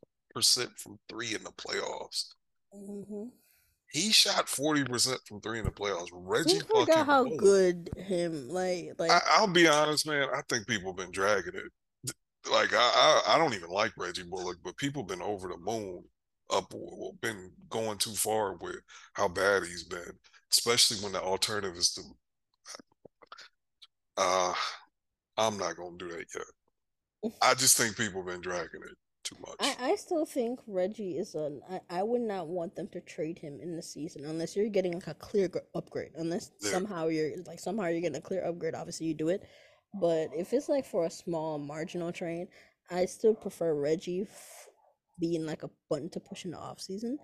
[0.77, 2.29] from three in the playoffs.
[2.73, 3.25] hmm
[3.91, 6.09] He shot 40% from three in the playoffs.
[6.13, 10.27] Reggie We fucking how good him like like I, I'll be honest, man.
[10.33, 12.13] I think people have been dragging it.
[12.51, 16.03] Like I, I, I don't even like Reggie Bullock, but people been over the moon,
[16.51, 16.71] up,
[17.21, 18.77] been going too far with
[19.13, 20.13] how bad he's been,
[20.51, 22.01] especially when the alternative is to.
[24.17, 24.53] Uh,
[25.37, 27.33] I'm not gonna do that yet.
[27.41, 29.55] I just think people have been dragging it too much.
[29.59, 31.59] I, I still think Reggie is a.
[31.69, 34.93] I, I would not want them to trade him in the season unless you're getting
[34.93, 36.11] like a clear upgrade.
[36.15, 36.71] Unless yeah.
[36.71, 38.75] somehow you're like somehow you're getting a clear upgrade.
[38.75, 39.43] Obviously, you do it.
[39.99, 42.47] But if it's like for a small marginal trade,
[42.91, 44.67] I still prefer Reggie f-
[45.19, 47.17] being like a button to push in the off season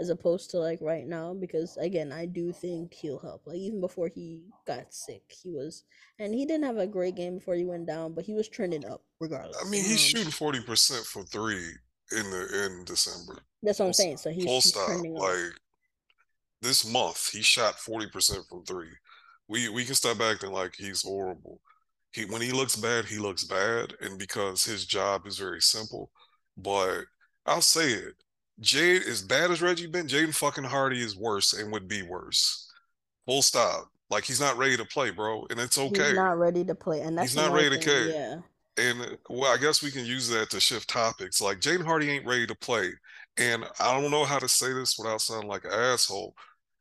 [0.00, 3.42] as opposed to like right now because again I do think he'll help.
[3.46, 5.84] Like even before he got sick, he was
[6.18, 8.84] and he didn't have a great game before he went down, but he was trending
[8.86, 9.62] up regardless.
[9.64, 11.68] I mean, he's um, shooting forty percent for three
[12.12, 13.42] in the in December.
[13.62, 14.16] That's what I'm saying.
[14.16, 14.88] So he's, full stop.
[14.88, 15.52] Like
[16.62, 18.90] this month, he shot forty percent from three.
[19.48, 21.60] We we can stop acting like he's horrible.
[22.12, 26.10] He when he looks bad, he looks bad, and because his job is very simple.
[26.56, 27.04] But
[27.46, 28.14] I'll say it
[28.60, 32.70] Jade, as bad as Reggie been, Jaden fucking Hardy is worse and would be worse.
[33.26, 33.90] Full stop.
[34.10, 36.08] Like he's not ready to play, bro, and it's okay.
[36.08, 37.80] He's not ready to play, and that's he's not ready thing.
[37.80, 38.08] to care.
[38.08, 38.36] Yeah.
[38.76, 41.40] And well, I guess we can use that to shift topics.
[41.40, 42.90] Like Jaden Hardy ain't ready to play,
[43.36, 46.34] and I don't know how to say this without sounding like an asshole.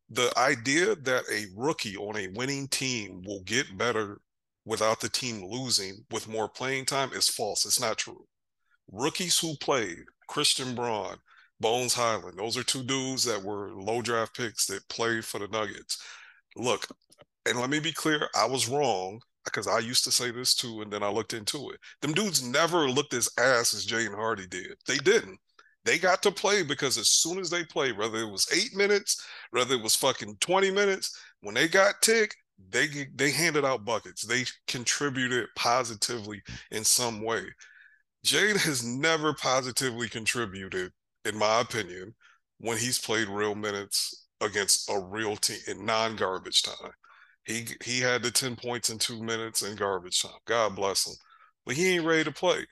[0.09, 4.19] The idea that a rookie on a winning team will get better
[4.65, 7.63] without the team losing with more playing time is false.
[7.65, 8.25] It's not true.
[8.91, 11.17] Rookies who played, Christian Braun,
[11.59, 12.37] Bones Hyland.
[12.37, 16.01] Those are two dudes that were low draft picks that played for the Nuggets.
[16.55, 16.87] Look,
[17.45, 20.81] and let me be clear, I was wrong because I used to say this too,
[20.81, 21.79] and then I looked into it.
[22.01, 24.75] Them dudes never looked as ass as Jaden Hardy did.
[24.87, 25.39] They didn't.
[25.85, 29.25] They got to play because as soon as they played, whether it was eight minutes,
[29.51, 32.35] whether it was fucking 20 minutes, when they got tick,
[32.69, 34.23] they they handed out buckets.
[34.23, 36.41] They contributed positively
[36.71, 37.43] in some way.
[38.23, 40.91] Jade has never positively contributed
[41.25, 42.15] in my opinion,
[42.59, 46.91] when he's played real minutes against a real team in non-garbage time.
[47.45, 50.31] He he had the 10 points in two minutes in garbage time.
[50.45, 51.15] God bless him.
[51.65, 52.65] But he ain't ready to play.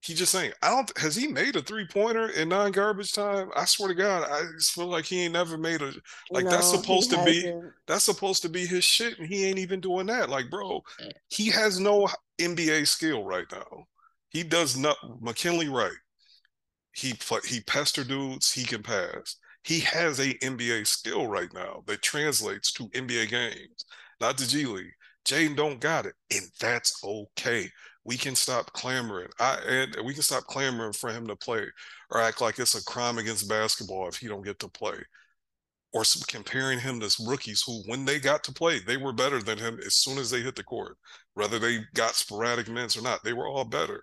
[0.00, 0.54] He just ain't.
[0.62, 3.50] I don't has he made a three-pointer in non-garbage time?
[3.56, 5.92] I swear to God, I just feel like he ain't never made a
[6.30, 7.50] like no, that's supposed to be
[7.86, 10.28] that's supposed to be his shit, and he ain't even doing that.
[10.28, 10.82] Like, bro,
[11.28, 12.08] he has no
[12.38, 13.86] NBA skill right now.
[14.28, 15.92] He does not McKinley Wright
[16.94, 17.14] he
[17.46, 18.52] he pester dudes.
[18.52, 19.36] He can pass.
[19.64, 23.84] He has a NBA skill right now that translates to NBA games,
[24.20, 24.92] not the G League.
[25.24, 27.70] Jaden don't got it, and that's okay.
[28.04, 29.30] We can stop clamoring.
[29.40, 31.66] I and we can stop clamoring for him to play,
[32.10, 34.96] or act like it's a crime against basketball if he don't get to play,
[35.92, 39.58] or comparing him to rookies who, when they got to play, they were better than
[39.58, 40.96] him as soon as they hit the court.
[41.34, 44.02] Whether they got sporadic minutes or not, they were all better.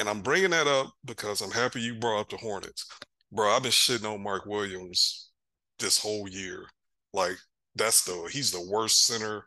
[0.00, 2.86] And I'm bringing that up because I'm happy you brought up the Hornets.
[3.30, 5.30] Bro, I've been shitting on Mark Williams
[5.78, 6.64] this whole year.
[7.12, 7.36] Like,
[7.76, 9.44] that's the, he's the worst center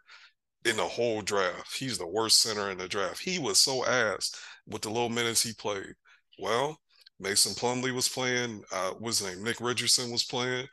[0.64, 1.76] in the whole draft.
[1.76, 3.20] He's the worst center in the draft.
[3.20, 4.32] He was so ass
[4.68, 5.96] with the little minutes he played.
[6.38, 6.78] Well,
[7.20, 8.62] Mason Plumlee was playing.
[8.72, 9.44] Uh, what's his name?
[9.44, 10.68] Nick Richardson was playing.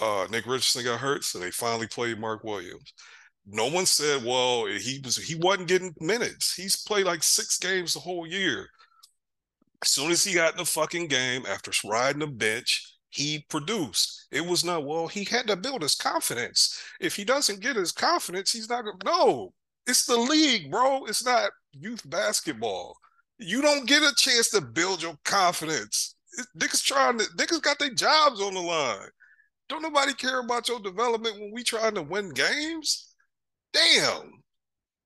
[0.00, 2.94] Uh, Nick Richardson got hurt, so they finally played Mark Williams.
[3.46, 6.54] No one said, well, he was he wasn't getting minutes.
[6.54, 8.66] He's played like six games the whole year.
[9.82, 14.26] As soon as he got in the fucking game after riding the bench, he produced.
[14.30, 16.80] It was not, well, he had to build his confidence.
[17.00, 19.06] If he doesn't get his confidence, he's not going to.
[19.06, 19.52] No,
[19.86, 21.04] it's the league, bro.
[21.06, 22.96] It's not youth basketball.
[23.38, 26.14] You don't get a chance to build your confidence.
[26.56, 29.08] niggas trying to, niggas got their jobs on the line.
[29.68, 33.14] Don't nobody care about your development when we trying to win games?
[33.72, 34.39] Damn.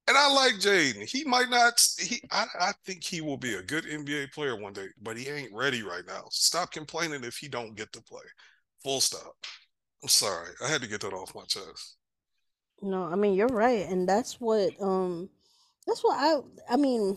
[0.07, 1.09] And I like Jaden.
[1.09, 1.81] He might not.
[1.99, 5.29] He, I, I think he will be a good NBA player one day, but he
[5.29, 6.25] ain't ready right now.
[6.31, 8.23] Stop complaining if he don't get to play.
[8.83, 9.35] Full stop.
[10.03, 10.51] I'm sorry.
[10.63, 11.97] I had to get that off my chest.
[12.83, 15.31] No, I mean you're right, and that's what um,
[15.87, 16.75] that's what I.
[16.75, 17.17] I mean,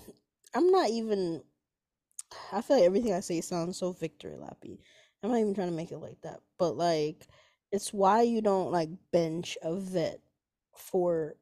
[0.53, 1.43] I'm not even.
[2.53, 4.79] I feel like everything I say sounds so victory lappy.
[5.23, 7.27] I'm not even trying to make it like that, but like,
[7.71, 10.21] it's why you don't like bench a vet
[10.75, 11.35] for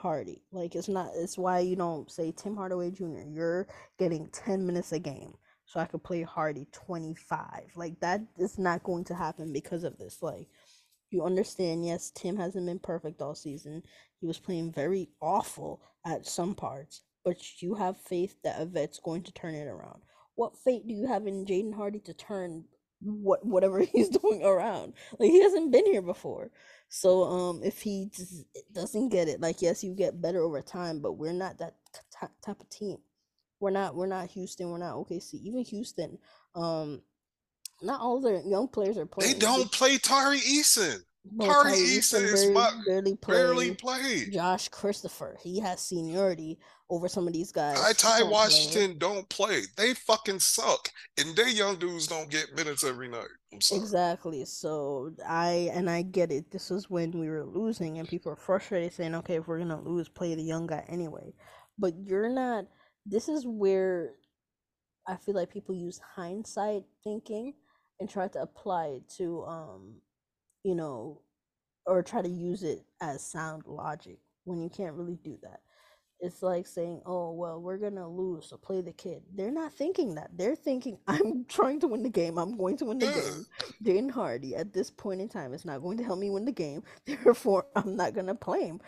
[0.00, 0.42] Hardy.
[0.52, 3.20] Like it's not it's why you don't say Tim Hardaway Jr.
[3.28, 5.34] You're getting 10 minutes a game.
[5.66, 7.72] So I could play Hardy 25.
[7.76, 10.22] Like that is not going to happen because of this.
[10.22, 10.48] Like
[11.10, 13.82] you understand, yes, Tim hasn't been perfect all season.
[14.20, 19.00] He was playing very awful at some parts, but you have faith that a vet's
[19.00, 20.00] going to turn it around.
[20.36, 22.64] What faith do you have in Jaden Hardy to turn
[23.02, 24.94] what whatever he's doing around?
[25.18, 26.50] Like he hasn't been here before.
[26.90, 28.10] So um, if he
[28.72, 32.26] doesn't get it, like yes, you get better over time, but we're not that t-
[32.44, 32.98] type of team.
[33.60, 33.94] We're not.
[33.94, 34.70] We're not Houston.
[34.70, 35.34] We're not OKC.
[35.34, 36.18] Even Houston,
[36.56, 37.00] um,
[37.80, 39.34] not all their young players are playing.
[39.34, 41.00] They don't play Tari Eason.
[41.38, 44.32] Tari Tyrese is barely, barely barely played.
[44.32, 46.58] Josh Christopher, he has seniority
[46.88, 47.78] over some of these guys.
[47.78, 48.32] I Ty don't play.
[48.32, 49.62] Washington don't play.
[49.76, 50.88] They fucking suck.
[51.18, 53.28] And they young dudes don't get minutes every night.
[53.52, 54.44] Exactly.
[54.46, 56.50] So I and I get it.
[56.50, 59.80] This is when we were losing, and people are frustrated, saying, "Okay, if we're gonna
[59.80, 61.34] lose, play the young guy anyway."
[61.78, 62.64] But you're not.
[63.04, 64.14] This is where
[65.06, 67.54] I feel like people use hindsight thinking
[67.98, 70.00] and try to apply it to, um,
[70.64, 71.20] you know,
[71.86, 75.60] or try to use it as sound logic when you can't really do that.
[76.22, 80.14] It's like saying, "Oh, well, we're gonna lose, so play the kid." They're not thinking
[80.16, 80.30] that.
[80.36, 82.38] They're thinking, "I'm trying to win the game.
[82.38, 83.46] I'm going to win the game."
[83.82, 86.52] Jaden Hardy at this point in time is not going to help me win the
[86.52, 86.82] game.
[87.06, 88.80] Therefore, I'm not gonna play him.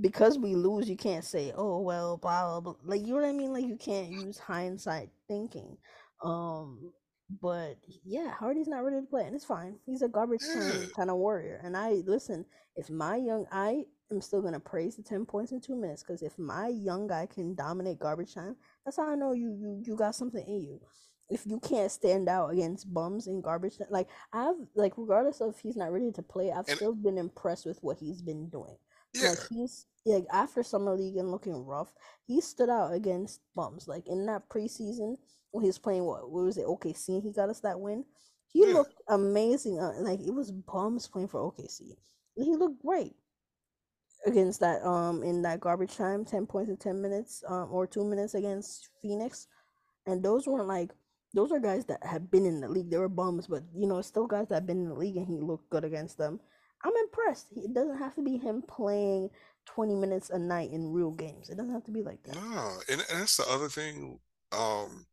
[0.00, 3.24] Because we lose, you can't say, "Oh, well, blah blah blah." Like you know what
[3.24, 3.52] I mean?
[3.52, 5.76] Like you can't use hindsight thinking.
[6.22, 6.92] Um,
[7.40, 9.76] but yeah, Hardy's not ready to play, and it's fine.
[9.86, 10.94] He's a garbage time mm.
[10.94, 11.60] kind of warrior.
[11.62, 12.44] And I listen.
[12.76, 16.22] If my young, I am still gonna praise the ten points in two minutes because
[16.22, 19.96] if my young guy can dominate garbage time, that's how I know you you you
[19.96, 20.80] got something in you.
[21.28, 25.58] If you can't stand out against bums in garbage time, like I've like regardless of
[25.58, 28.76] he's not ready to play, I've And- still been impressed with what he's been doing.
[29.14, 29.30] Yeah.
[29.30, 31.92] Like he's like after summer league and looking rough,
[32.26, 33.86] he stood out against bums.
[33.88, 35.16] Like in that preseason
[35.52, 38.04] when he was playing what, what was it OKC and he got us that win.
[38.52, 38.72] He Yeah.
[38.74, 39.78] looked amazing.
[39.80, 41.96] Uh, like it was bums playing for OKC.
[42.36, 43.14] He looked great
[44.26, 48.04] against that um in that garbage time, ten points in ten minutes um or two
[48.04, 49.46] minutes against Phoenix,
[50.06, 50.90] and those weren't like
[51.32, 52.90] those are guys that have been in the league.
[52.90, 55.26] They were bums, but you know still guys that have been in the league and
[55.26, 56.40] he looked good against them.
[56.84, 57.48] I'm impressed.
[57.56, 59.30] It doesn't have to be him playing
[59.66, 61.50] 20 minutes a night in real games.
[61.50, 62.34] It doesn't have to be like that.
[62.34, 64.18] No, and, and that's the other thing.
[64.52, 65.06] Um,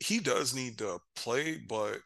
[0.00, 2.00] he does need to play, but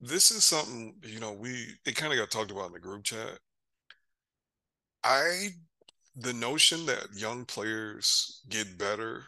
[0.00, 3.04] this is something you know we it kind of got talked about in the group
[3.04, 3.38] chat.
[5.04, 5.50] I
[6.16, 9.24] the notion that young players get better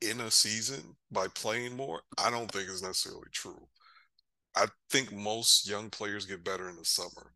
[0.00, 3.66] in a season by playing more, I don't think is necessarily true.
[4.56, 7.32] I think most young players get better in the summer.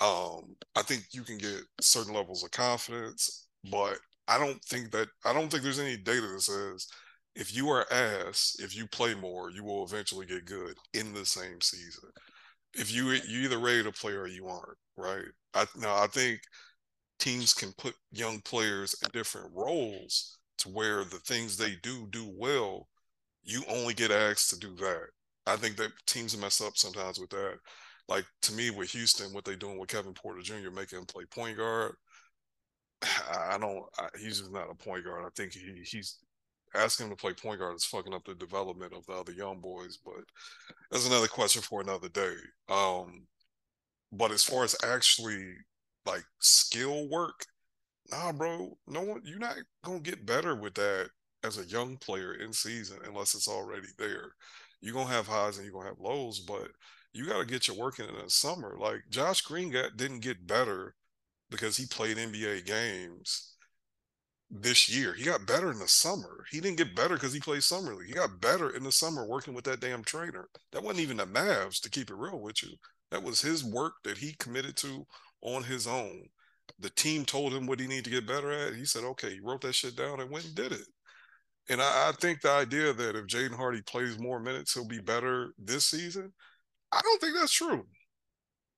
[0.00, 5.08] Um, I think you can get certain levels of confidence, but I don't think that
[5.24, 6.86] I don't think there's any data that says
[7.38, 11.24] if you are ass, if you play more, you will eventually get good in the
[11.24, 12.10] same season.
[12.74, 15.24] If you you either ready to play or you aren't, right?
[15.54, 16.40] I now I think
[17.20, 22.28] teams can put young players in different roles to where the things they do do
[22.36, 22.88] well,
[23.44, 25.06] you only get asked to do that.
[25.46, 27.58] I think that teams mess up sometimes with that.
[28.08, 30.70] Like to me, with Houston, what they doing with Kevin Porter Jr.
[30.74, 31.94] making him play point guard,
[33.02, 33.84] I I don't.
[33.98, 35.24] I, he's just not a point guard.
[35.24, 36.18] I think he he's
[36.74, 39.60] asking him to play point guard is fucking up the development of the other young
[39.60, 39.98] boys.
[40.04, 40.24] But
[40.90, 42.34] that's another question for another day.
[42.68, 43.26] Um,
[44.12, 45.54] but as far as actually
[46.06, 47.46] like skill work,
[48.10, 49.22] nah, bro, no one.
[49.24, 51.10] You're not gonna get better with that
[51.44, 54.32] as a young player in season unless it's already there.
[54.80, 56.68] You're gonna have highs and you're gonna have lows, but
[57.12, 58.76] you got to get your work in in the summer.
[58.78, 60.94] Like Josh Green got didn't get better
[61.50, 63.54] because he played NBA games
[64.50, 65.12] this year.
[65.12, 66.44] He got better in the summer.
[66.50, 68.08] He didn't get better because he played summer league.
[68.08, 70.48] He got better in the summer working with that damn trainer.
[70.72, 72.70] That wasn't even the Mavs, to keep it real with you.
[73.10, 75.06] That was his work that he committed to
[75.42, 76.22] on his own.
[76.78, 78.74] The team told him what he needed to get better at.
[78.74, 80.86] He said, okay, he wrote that shit down and went and did it.
[81.70, 85.00] And I, I think the idea that if Jaden Hardy plays more minutes, he'll be
[85.00, 86.32] better this season.
[86.92, 87.86] I don't think that's true.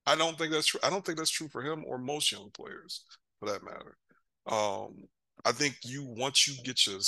[0.07, 0.81] I don't think that's true.
[0.83, 3.05] I don't think that's true for him or most young players,
[3.39, 3.97] for that matter.
[4.47, 5.05] Um,
[5.45, 7.01] I think you once you get your,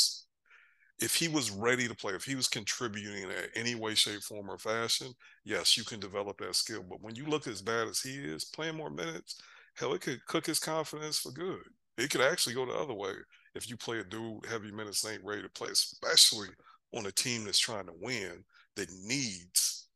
[1.00, 4.48] if he was ready to play, if he was contributing in any way, shape, form,
[4.48, 5.12] or fashion,
[5.44, 6.84] yes, you can develop that skill.
[6.88, 9.40] But when you look as bad as he is, playing more minutes,
[9.76, 11.62] hell, it could cook his confidence for good.
[11.98, 13.12] It could actually go the other way
[13.54, 16.48] if you play a dude heavy minutes ain't ready to play, especially
[16.94, 18.44] on a team that's trying to win
[18.76, 19.88] that needs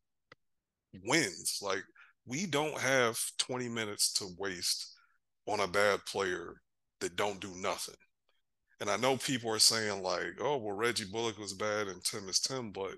[1.05, 1.59] wins.
[1.61, 1.83] Like
[2.25, 4.93] we don't have 20 minutes to waste
[5.47, 6.61] on a bad player
[6.99, 7.95] that don't do nothing.
[8.79, 12.29] And I know people are saying like, oh, well, Reggie Bullock was bad and Tim
[12.29, 12.93] is Tim, but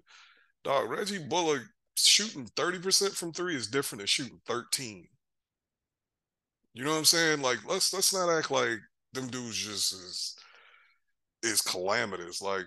[0.64, 1.64] dog, Reggie Bullock
[1.96, 5.08] shooting 30% from three is different than shooting 13.
[6.74, 7.42] You know what I'm saying?
[7.42, 8.80] Like, let's let's not act like
[9.14, 10.36] them dudes just is
[11.44, 12.42] is calamitous.
[12.42, 12.66] Like,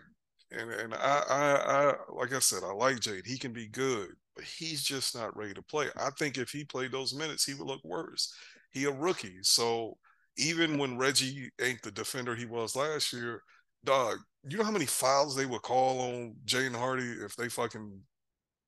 [0.50, 3.26] and and I I, I like I said, I like Jade.
[3.26, 5.88] He can be good, but he's just not ready to play.
[5.96, 8.34] I think if he played those minutes, he would look worse.
[8.72, 9.96] He a rookie, so
[10.36, 13.42] even when Reggie ain't the defender he was last year,
[13.84, 14.18] dog,
[14.48, 18.00] you know how many fouls they would call on Jaden Hardy if they fucking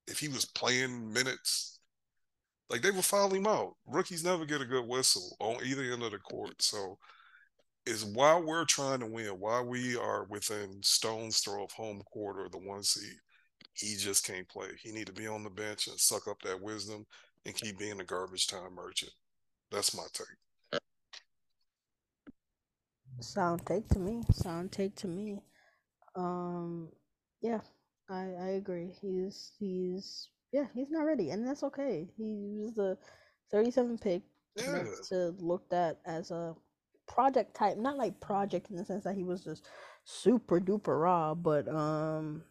[0.06, 1.78] if he was playing minutes.
[2.70, 3.74] Like they would foul him out.
[3.86, 6.60] Rookies never get a good whistle on either end of the court.
[6.62, 6.98] So
[7.86, 12.38] is why we're trying to win, why we are within stone's throw of home court
[12.38, 13.16] or the one seed,
[13.74, 14.68] he just can't play.
[14.82, 17.04] He need to be on the bench and suck up that wisdom
[17.44, 19.12] and keep being a garbage time merchant.
[19.70, 20.26] That's my take.
[23.20, 24.22] Sound take to me.
[24.32, 25.42] Sound take to me.
[26.16, 26.90] Um,
[27.40, 27.60] yeah,
[28.08, 28.92] I I agree.
[29.00, 32.08] He's he's yeah he's not ready, and that's okay.
[32.16, 32.98] He was the
[33.50, 34.22] 37 pick
[34.56, 34.84] Yeah.
[35.08, 36.54] to looked at as a
[37.06, 39.68] project type, not like project in the sense that he was just
[40.04, 42.42] super duper raw, but um,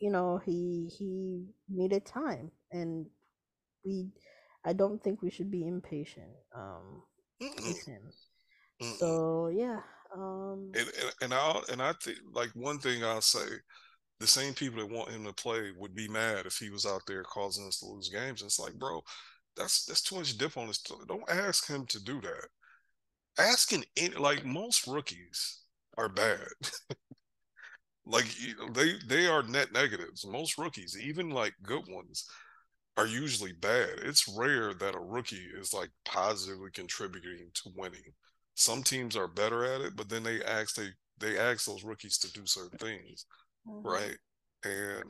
[0.00, 3.06] you know he he needed time, and
[3.84, 4.08] we
[4.64, 7.02] I don't think we should be impatient um
[7.40, 7.56] Mm-mm.
[7.66, 8.02] with him.
[8.82, 8.98] Mm-mm.
[8.98, 9.80] So yeah,
[10.14, 13.46] um, And and, and I and I think like one thing I'll say,
[14.20, 17.02] the same people that want him to play would be mad if he was out
[17.06, 18.42] there causing us to lose games.
[18.42, 19.02] It's like, bro,
[19.56, 20.78] that's that's too much dip on his.
[20.80, 22.48] Don't ask him to do that.
[23.38, 25.60] Asking any like most rookies
[25.98, 26.48] are bad.
[28.06, 28.26] like
[28.72, 30.26] they they are net negatives.
[30.26, 32.24] Most rookies, even like good ones,
[32.96, 33.90] are usually bad.
[34.02, 38.14] It's rare that a rookie is like positively contributing to winning.
[38.58, 40.88] Some teams are better at it, but then they ask they
[41.18, 43.24] they ask those rookies to do certain things,
[43.64, 43.84] mhm.
[43.84, 44.18] right?
[44.64, 45.04] And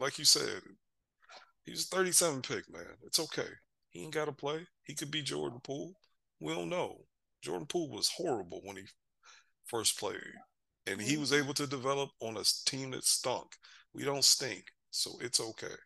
[0.00, 0.62] like you said,
[1.64, 2.96] he's 37 pick, man.
[3.04, 3.46] It's okay.
[3.90, 4.66] He ain't got to play.
[4.82, 5.94] He could be Jordan Poole.
[6.40, 7.04] We don't know.
[7.40, 8.82] Jordan Poole was horrible when he
[9.66, 10.18] first played,
[10.88, 13.46] and he was able to develop on a team that stunk.
[13.94, 15.76] We don't stink, so it's okay.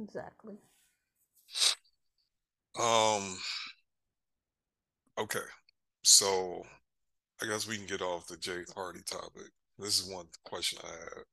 [0.00, 0.56] Exactly.
[2.78, 3.38] Um.
[5.16, 5.44] Okay,
[6.04, 6.64] so
[7.42, 9.52] I guess we can get off the Jay Hardy topic.
[9.78, 11.24] This is one question I had.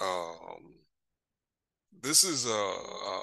[0.00, 0.76] Um,
[2.02, 3.20] this is a, a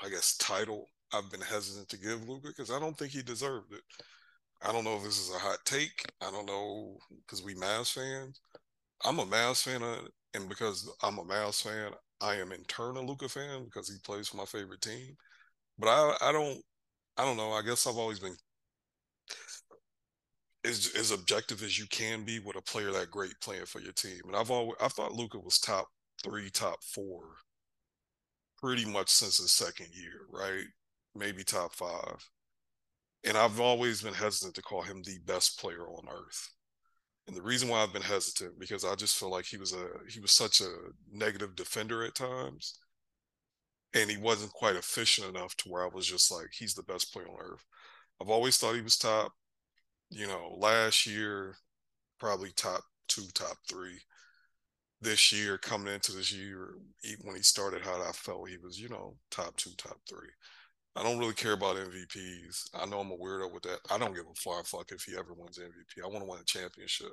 [0.00, 3.72] I guess title I've been hesitant to give Luka because I don't think he deserved
[3.72, 3.82] it.
[4.62, 6.04] I don't know if this is a hot take.
[6.22, 8.40] I don't know because we Mavs fans.
[9.04, 9.82] I'm a Mavs fan,
[10.34, 11.92] and because I'm a Mavs fan,
[12.24, 15.16] I am in turn a Luka fan because he plays for my favorite team.
[15.78, 16.60] But I, I don't,
[17.18, 17.52] I don't know.
[17.52, 18.36] I guess I've always been
[20.64, 23.92] as as objective as you can be with a player that great playing for your
[23.92, 24.20] team.
[24.26, 25.88] And I've always I thought Luka was top
[26.22, 27.36] three, top four,
[28.58, 30.64] pretty much since his second year, right?
[31.14, 32.28] Maybe top five.
[33.24, 36.53] And I've always been hesitant to call him the best player on earth.
[37.26, 39.88] And the reason why I've been hesitant because I just feel like he was a
[40.08, 40.70] he was such a
[41.10, 42.78] negative defender at times.
[43.94, 47.12] And he wasn't quite efficient enough to where I was just like, he's the best
[47.12, 47.64] player on earth.
[48.20, 49.32] I've always thought he was top.
[50.10, 51.56] You know, last year,
[52.18, 54.00] probably top two, top three.
[55.00, 56.74] This year, coming into this year,
[57.22, 60.30] when he started how I felt he was, you know, top two, top three.
[60.96, 62.68] I don't really care about MVPs.
[62.74, 63.80] I know I'm a weirdo with that.
[63.90, 66.04] I don't give a far fuck if he ever wins MVP.
[66.04, 67.12] I want to win a championship.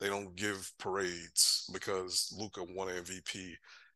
[0.00, 3.52] They don't give parades because Luka won MVP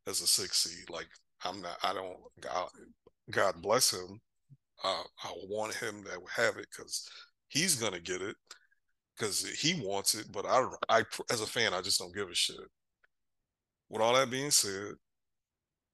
[0.07, 0.89] as a six seed.
[0.89, 1.09] Like
[1.43, 1.77] I'm not.
[1.83, 2.17] I don't.
[2.39, 2.69] God,
[3.29, 4.19] God bless him.
[4.83, 7.09] Uh, I want him to have it because
[7.49, 8.35] he's gonna get it
[9.17, 10.27] because he wants it.
[10.31, 12.55] But I, I as a fan, I just don't give a shit.
[13.89, 14.93] With all that being said,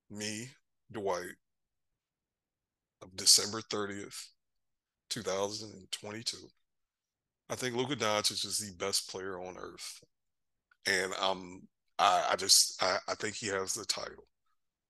[0.10, 0.50] me,
[0.92, 1.36] Dwight,
[3.06, 4.28] of December 30th,
[5.10, 6.38] 2022.
[7.49, 10.03] I think Luka Doncic is the best player on earth.
[10.88, 11.62] And um,
[11.99, 14.28] I, I just I, I think he has the title.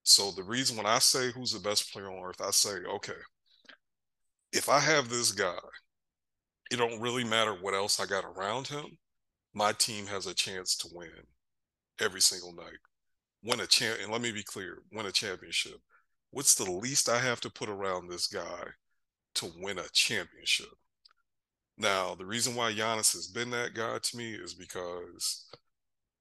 [0.04, 3.14] So the reason when I say who's the best player on earth, I say, okay,
[4.54, 5.58] if I have this guy,
[6.72, 8.98] it don't really matter what else I got around him.
[9.54, 11.10] My team has a chance to win
[12.00, 12.80] every single night.
[13.44, 15.80] Win a champ, and let me be clear: win a championship
[16.36, 18.66] what's the least I have to put around this guy
[19.36, 20.68] to win a championship?
[21.78, 25.46] Now, the reason why Giannis has been that guy to me is because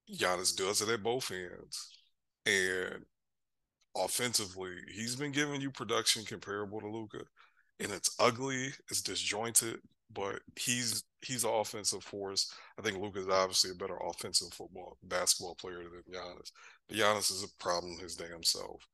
[0.09, 1.97] Giannis does it at both ends.
[2.45, 3.03] And
[3.97, 7.25] offensively, he's been giving you production comparable to Luka.
[7.81, 9.81] And it's ugly, it's disjointed,
[10.13, 12.53] but he's he's an offensive force.
[12.79, 16.51] I think Luka is obviously a better offensive football basketball player than Giannis.
[16.87, 18.87] But Giannis is a problem his damn self.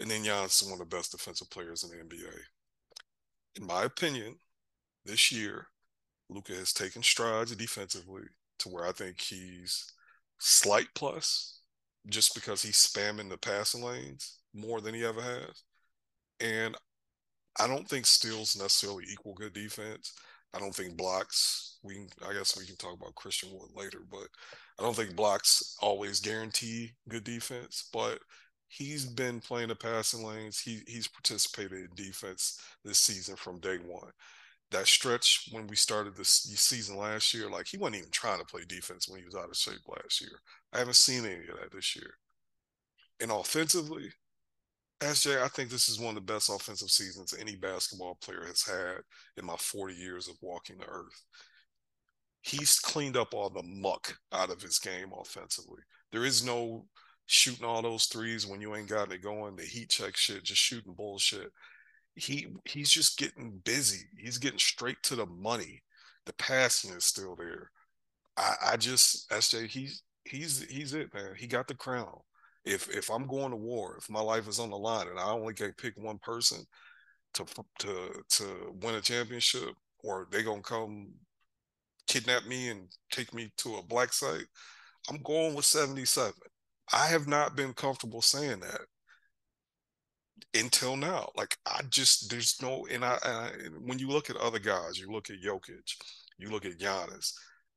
[0.00, 2.42] And then Giannis is one of the best defensive players in the NBA.
[3.56, 4.36] In my opinion,
[5.04, 5.68] this year,
[6.28, 8.24] Luka has taken strides defensively
[8.58, 9.92] to where I think he's
[10.38, 11.60] slight plus
[12.08, 15.62] just because he's spamming the passing lanes more than he ever has.
[16.40, 16.76] And
[17.58, 20.12] I don't think steals necessarily equal good defense.
[20.54, 21.78] I don't think blocks.
[21.82, 24.28] We, I guess, we can talk about Christian Wood later, but
[24.78, 27.88] I don't think blocks always guarantee good defense.
[27.92, 28.20] But
[28.68, 30.60] He's been playing the passing lanes.
[30.60, 34.10] He he's participated in defense this season from day one.
[34.72, 38.44] That stretch when we started this season last year, like he wasn't even trying to
[38.44, 40.40] play defense when he was out of shape last year.
[40.72, 42.14] I haven't seen any of that this year.
[43.20, 44.10] And offensively,
[45.00, 48.62] SJ, I think this is one of the best offensive seasons any basketball player has
[48.62, 48.98] had
[49.36, 51.22] in my 40 years of walking the earth.
[52.40, 55.80] He's cleaned up all the muck out of his game offensively.
[56.12, 56.86] There is no
[57.26, 60.60] shooting all those threes when you ain't got it going, the heat check shit, just
[60.60, 61.52] shooting bullshit.
[62.14, 64.06] He he's just getting busy.
[64.16, 65.82] He's getting straight to the money.
[66.24, 67.70] The passing is still there.
[68.36, 71.34] I, I just SJ, he's he's he's it, man.
[71.36, 72.18] He got the crown.
[72.64, 75.30] If if I'm going to war, if my life is on the line and I
[75.30, 76.64] only can pick one person
[77.34, 77.44] to
[77.80, 78.44] to to
[78.82, 79.70] win a championship,
[80.02, 81.08] or they gonna come
[82.06, 84.46] kidnap me and take me to a black site,
[85.10, 86.32] I'm going with 77.
[86.92, 88.80] I have not been comfortable saying that
[90.54, 91.30] until now.
[91.36, 95.10] Like I just there's no and I, I, when you look at other guys, you
[95.10, 95.94] look at Jokic,
[96.38, 97.32] you look at Giannis.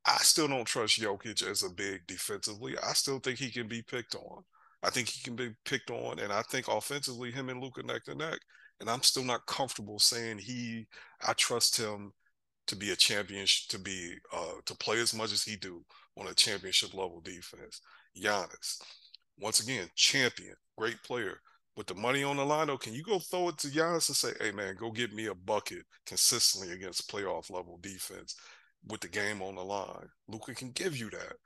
[0.06, 2.76] I still don't trust Jokic as a big defensively.
[2.78, 4.44] I still think he can be picked on.
[4.82, 8.06] I think he can be picked on, and I think offensively, him and Luka neck
[8.06, 8.40] to neck.
[8.80, 10.88] And I'm still not comfortable saying he.
[11.28, 12.14] I trust him
[12.68, 15.84] to be a champion, to be uh, to play as much as he do
[16.18, 17.82] on a championship level defense.
[18.18, 18.82] Giannis,
[19.40, 21.40] once again, champion, great player.
[21.76, 24.18] With the money on the line, though, can you go throw it to Giannis and
[24.18, 28.36] say, "Hey, man, go get me a bucket consistently against playoff level defense
[28.88, 30.10] with the game on the line"?
[30.28, 31.38] Luka can give you that.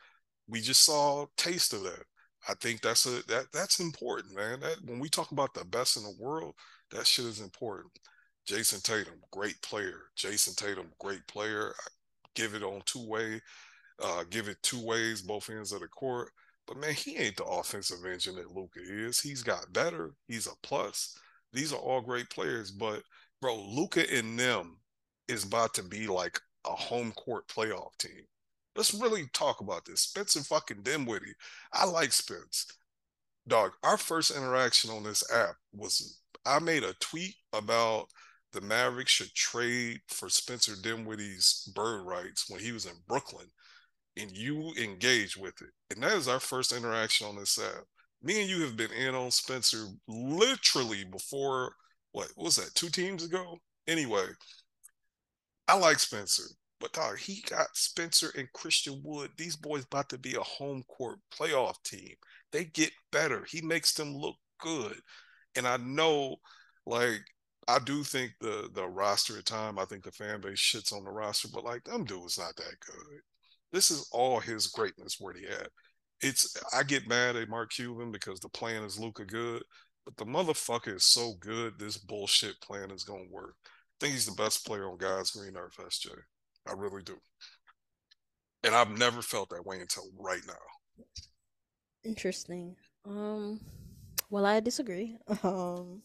[0.47, 2.05] We just saw taste of that.
[2.47, 4.59] I think that's a that that's important, man.
[4.61, 6.55] That when we talk about the best in the world,
[6.91, 7.91] that shit is important.
[8.47, 10.01] Jayson Tatum, great player.
[10.17, 11.73] Jayson Tatum, great player.
[12.35, 13.41] give it on two way,
[14.01, 16.31] uh, give it two ways, both ends of the court.
[16.67, 19.19] But man, he ain't the offensive engine that Luka is.
[19.19, 20.11] He's got better.
[20.27, 21.17] He's a plus.
[21.51, 23.03] These are all great players, but
[23.41, 24.77] bro, Luka and them
[25.27, 28.23] is about to be like a home court playoff team.
[28.75, 30.01] Let's really talk about this.
[30.01, 31.35] Spencer fucking Dinwiddie.
[31.73, 32.65] I like Spence.
[33.47, 38.07] Dog, our first interaction on this app was I made a tweet about
[38.51, 43.47] the Mavericks should trade for Spencer Dinwiddie's bird rights when he was in Brooklyn,
[44.17, 45.69] and you engage with it.
[45.93, 47.83] And that is our first interaction on this app.
[48.21, 51.73] Me and you have been in on Spencer literally before
[52.11, 53.57] what, what was that, two teams ago?
[53.87, 54.25] Anyway,
[55.67, 56.43] I like Spencer.
[56.79, 59.31] But dog, he got Spencer and Christian Wood.
[59.37, 62.13] These boys about to be a home court playoff team.
[62.51, 63.45] They get better.
[63.49, 64.95] He makes them look good.
[65.55, 66.35] And I know,
[66.85, 67.21] like,
[67.67, 71.05] I do think the the roster at time, I think the fan base shits on
[71.05, 73.21] the roster, but like them dudes not that good.
[73.73, 75.67] This is all his greatness where he at.
[76.21, 79.63] It's I get mad at Mark Cuban because the plan is Luka good,
[80.05, 83.55] but the motherfucker is so good, this bullshit plan is gonna work.
[83.65, 83.67] I
[83.99, 86.11] think he's the best player on God's green earth, SJ.
[86.67, 87.17] I really do.
[88.63, 91.03] And I've never felt that way until right now.
[92.03, 92.75] Interesting.
[93.05, 93.59] Um
[94.29, 95.17] well I disagree.
[95.43, 96.03] Um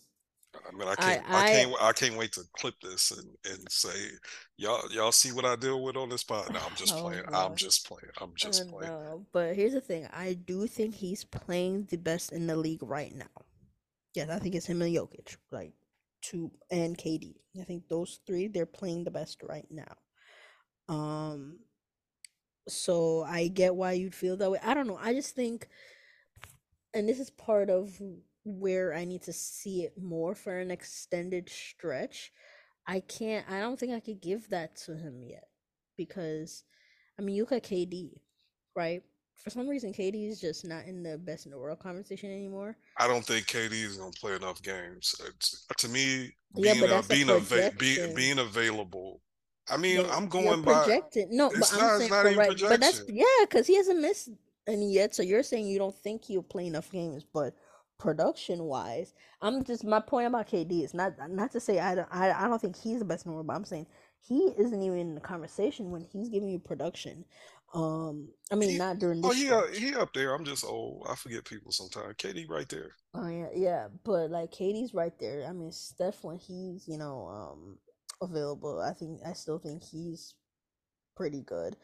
[0.66, 3.70] I mean, I can't, I, I, can't, I can't wait to clip this and, and
[3.70, 3.96] say,
[4.56, 6.52] y'all, y'all see what I deal with on this pod.
[6.52, 7.24] No, I'm just oh, playing.
[7.32, 8.10] I'm just playing.
[8.20, 8.92] I'm just uh, playing.
[8.92, 12.82] No, but here's the thing: I do think he's playing the best in the league
[12.82, 13.26] right now.
[14.14, 15.72] Yes, I think it's him and Jokic, like
[16.22, 17.34] two and KD.
[17.60, 19.94] I think those three they're playing the best right now.
[20.88, 21.58] Um,
[22.68, 24.58] so I get why you'd feel that way.
[24.62, 24.98] I don't know.
[25.00, 25.68] I just think,
[26.94, 28.00] and this is part of
[28.48, 32.32] where I need to see it more for an extended stretch.
[32.86, 33.48] I can't.
[33.50, 35.48] I don't think I could give that to him yet
[35.96, 36.64] because,
[37.18, 38.12] I mean, you look at KD,
[38.74, 39.02] right?
[39.36, 42.76] For some reason, KD is just not in the best in the world conversation anymore.
[42.96, 45.14] I don't think KD is going to play enough games.
[45.28, 49.20] It's, to me, being, yeah, uh, being, ava- be, being available
[49.70, 51.30] I mean, but I'm going by projected.
[51.30, 52.62] No, but I'm not, saying correct.
[52.68, 54.30] But that's yeah, because he hasn't missed
[54.66, 55.14] any yet.
[55.14, 57.54] So you're saying you don't think he'll play enough games, but
[57.98, 62.08] production wise, I'm just my point about KD is not not to say I don't
[62.10, 63.86] I, I don't think he's the best in the world, but I'm saying
[64.20, 67.24] he isn't even in the conversation when he's giving you production.
[67.74, 69.30] Um, I mean, he, not during this.
[69.30, 70.34] Oh, he uh, he up there.
[70.34, 71.06] I'm just old.
[71.08, 72.14] I forget people sometimes.
[72.16, 72.92] KD right there.
[73.14, 75.46] Oh yeah, yeah, but like KD's right there.
[75.46, 77.78] I mean, Steph when he's you know um
[78.22, 78.80] available.
[78.80, 80.34] I think I still think he's
[81.16, 81.76] pretty good.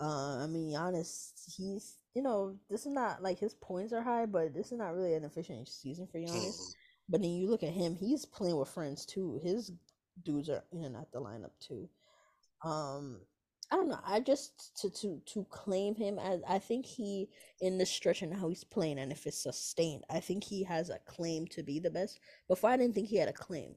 [0.00, 4.26] Uh, I mean, Giannis, he's you know this is not like his points are high,
[4.26, 6.74] but this is not really an efficient season for Giannis.
[7.08, 9.38] But then you look at him; he's playing with friends too.
[9.40, 9.70] His
[10.24, 11.88] dudes are in and out the lineup too.
[12.64, 13.20] Um,
[13.70, 14.00] I don't know.
[14.04, 17.28] I just to to to claim him as I think he
[17.60, 20.90] in the stretch and how he's playing and if it's sustained, I think he has
[20.90, 22.18] a claim to be the best.
[22.48, 23.76] Before I didn't think he had a claim.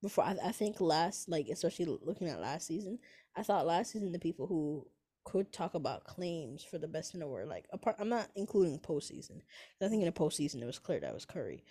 [0.00, 3.00] Before I, I think last like especially looking at last season,
[3.34, 4.86] I thought last season the people who
[5.26, 8.78] could talk about claims for the best in the world, like apart I'm not including
[8.78, 9.42] postseason.
[9.82, 11.64] I think in the postseason it was clear that was Curry.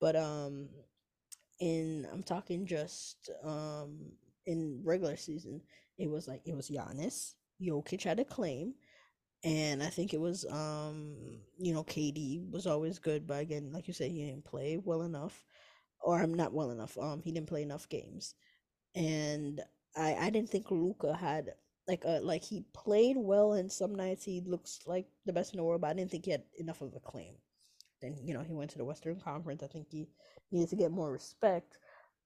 [0.00, 0.68] But um
[1.58, 4.12] in I'm talking just um
[4.46, 5.60] in regular season,
[5.98, 7.34] it was like it was Giannis.
[7.60, 8.74] Jokic had a claim.
[9.44, 11.16] And I think it was um,
[11.58, 15.02] you know, KD was always good, but again, like you said, he didn't play well
[15.02, 15.44] enough.
[16.00, 16.96] Or I'm not well enough.
[16.98, 18.34] Um, he didn't play enough games.
[18.94, 19.60] And
[19.96, 21.54] I I didn't think Luka had
[21.90, 25.58] like a like he played well and some nights he looks like the best in
[25.58, 27.34] the world, but I didn't think he had enough of a claim.
[28.00, 29.64] Then, you know, he went to the Western Conference.
[29.64, 30.06] I think he
[30.52, 31.78] needs to get more respect.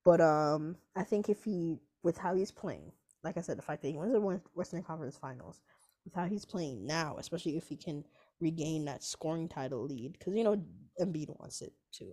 [0.04, 2.92] But um I think if he with how he's playing,
[3.22, 5.62] like I said, the fact that he went to the Western Conference Finals,
[6.04, 8.04] with how he's playing now, especially if he can
[8.40, 10.62] regain that scoring title lead, because you know
[11.00, 12.12] Embiid wants it too.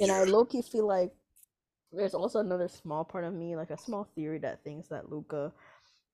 [0.00, 0.18] And yeah.
[0.18, 1.12] I low key feel like
[1.92, 5.50] there's also another small part of me, like a small theory that thinks that Luka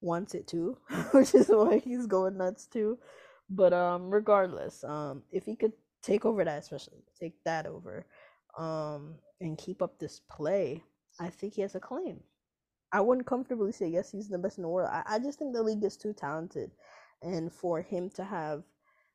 [0.01, 0.77] wants it to,
[1.13, 2.99] which is why he's going nuts too.
[3.49, 5.73] But um, regardless, um, if he could
[6.03, 8.07] take over that, especially take that over,
[8.59, 10.83] um, and keep up this play,
[11.19, 12.21] I think he has a claim.
[12.93, 14.91] I wouldn't comfortably say yes, he's the best in the world.
[14.93, 16.71] I, I just think the league is too talented,
[17.23, 18.65] and for him to have,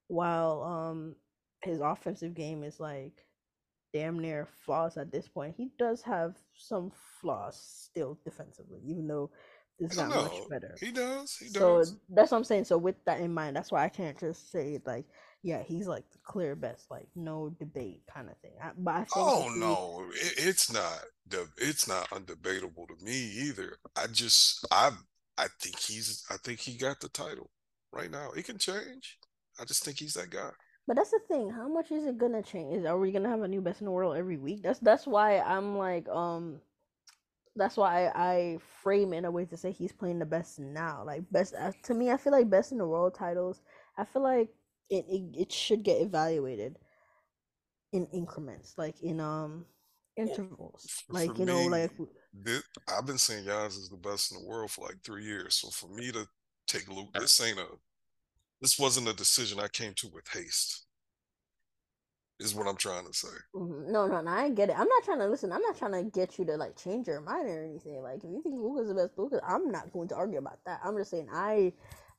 [0.07, 1.15] while um
[1.63, 3.25] his offensive game is like
[3.93, 9.31] damn near flaws at this point, he does have some flaws still defensively, even though
[9.79, 10.75] it's not much better.
[10.79, 11.35] He does.
[11.35, 11.97] He so does.
[12.09, 12.65] that's what I'm saying.
[12.65, 15.05] So with that in mind, that's why I can't just say like
[15.45, 18.53] yeah, he's like the clear best, like no debate kind of thing.
[18.59, 23.77] I, but I oh no, it, it's not the it's not undebatable to me either.
[23.95, 24.89] I just I
[25.37, 27.51] I think he's I think he got the title
[27.91, 28.31] right now.
[28.31, 29.19] It can change.
[29.59, 30.49] I just think he's that guy.
[30.87, 31.51] But that's the thing.
[31.51, 32.77] How much is it gonna change?
[32.77, 34.63] Is are we gonna have a new best in the world every week?
[34.63, 36.59] That's that's why I'm like um.
[37.55, 40.59] That's why I, I frame it in a way to say he's playing the best
[40.59, 41.03] now.
[41.05, 43.61] Like best uh, to me, I feel like best in the world titles.
[43.97, 44.49] I feel like
[44.89, 46.77] it, it it should get evaluated
[47.93, 49.65] in increments, like in um
[50.17, 51.03] intervals.
[51.09, 51.91] Like for you know, me, like
[52.33, 55.55] this, I've been saying Giannis is the best in the world for like three years.
[55.55, 56.27] So for me to
[56.67, 57.67] take Luke, this ain't a
[58.61, 60.85] this wasn't a decision I came to with haste.
[62.39, 63.29] Is what I'm trying to say.
[63.55, 63.93] Mm-hmm.
[63.93, 64.77] No, no, no, I get it.
[64.77, 65.53] I'm not trying to listen.
[65.53, 68.01] I'm not trying to get you to like change your mind or anything.
[68.01, 70.81] Like if you think Luka's the best Luka, I'm not going to argue about that.
[70.83, 71.71] I'm just saying I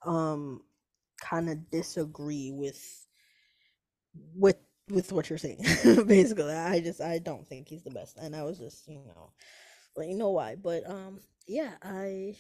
[0.07, 0.63] um
[1.21, 3.07] kind of disagree with
[4.35, 4.57] with
[4.89, 5.59] with what you're saying.
[6.07, 9.33] Basically, I just I don't think he's the best, and I was just you know
[9.97, 10.57] let you know why.
[10.57, 12.37] But um, yeah, I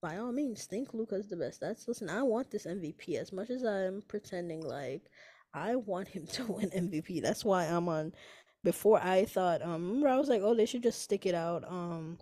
[0.00, 1.60] by all means think Luka's the best.
[1.60, 2.08] That's listen.
[2.08, 5.10] I want this MVP as much as I'm pretending like
[5.52, 7.22] I want him to win MVP.
[7.22, 8.12] That's why I'm on.
[8.62, 11.64] Before I thought, um, remember I was like, oh, they should just stick it out.
[11.66, 12.18] Um,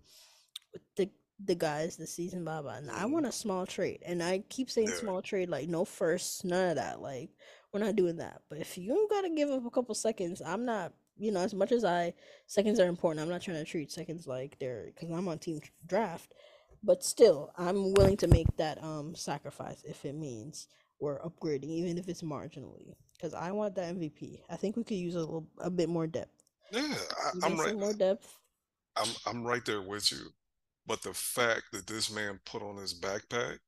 [0.97, 1.11] the
[1.45, 2.77] the guys this season, blah blah.
[2.77, 6.45] And I want a small trade, and I keep saying small trade, like no first,
[6.45, 7.01] none of that.
[7.01, 7.31] Like
[7.73, 8.43] we're not doing that.
[8.49, 10.93] But if you gotta give up a couple seconds, I'm not.
[11.21, 12.15] You know, as much as I
[12.47, 15.61] seconds are important, I'm not trying to treat seconds like they're because I'm on team
[15.85, 16.33] draft.
[16.85, 20.69] But still, I'm willing to make that um sacrifice if it means
[21.01, 22.95] we're upgrading, even if it's marginally.
[23.19, 24.41] Because I want that MVP.
[24.49, 26.45] I think we could use a little, a bit more depth.
[26.71, 26.95] Yeah,
[27.43, 27.77] I, am right.
[27.77, 28.39] More depth.
[28.97, 30.31] I'm I'm right there with you.
[30.87, 33.59] But the fact that this man put on his backpack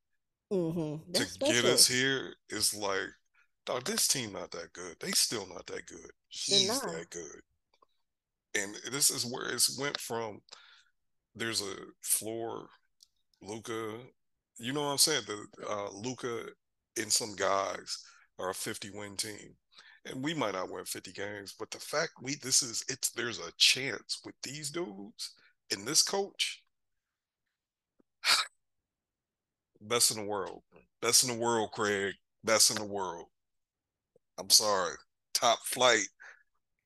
[0.52, 1.12] mm-hmm.
[1.12, 3.08] to get us here is like,
[3.66, 4.96] dog, this team not that good.
[5.00, 6.10] They still not that good.
[6.28, 7.42] He's that good.
[8.54, 10.40] And this is where it's went from
[11.34, 12.68] there's a floor,
[13.42, 13.98] Luka.
[14.58, 15.22] you know what I'm saying?
[15.26, 16.46] The uh Luka
[16.96, 17.98] and some guys
[18.40, 19.56] are a 50 win team.
[20.06, 23.38] And we might not win 50 games, but the fact we this is it's there's
[23.38, 25.32] a chance with these dudes
[25.70, 26.62] and this coach
[29.80, 30.62] Best in the world.
[31.00, 32.14] Best in the world, Craig.
[32.44, 33.26] Best in the world.
[34.38, 34.94] I'm sorry.
[35.34, 36.06] Top flight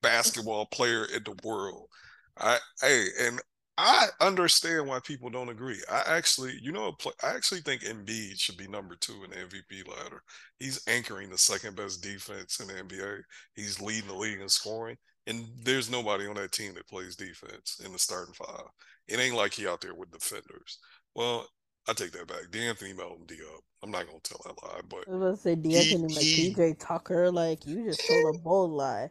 [0.01, 1.87] basketball player in the world.
[2.37, 3.41] I hey, and
[3.77, 5.81] I understand why people don't agree.
[5.91, 9.87] I actually, you know, I actually think Embiid should be number two in the MVP
[9.87, 10.23] ladder.
[10.59, 13.21] He's anchoring the second best defense in the NBA.
[13.55, 14.95] He's leading the league in scoring,
[15.27, 18.67] and there's nobody on that team that plays defense in the starting five.
[19.09, 20.79] It ain't like he out there with defenders.
[21.13, 21.45] Well,
[21.87, 22.49] I take that back.
[22.51, 23.61] De'Anthony Melton D up.
[23.83, 27.29] I'm not gonna tell that lie, but I was gonna say D'Anthony like PJ Tucker,
[27.29, 29.09] like you just told a bold lie.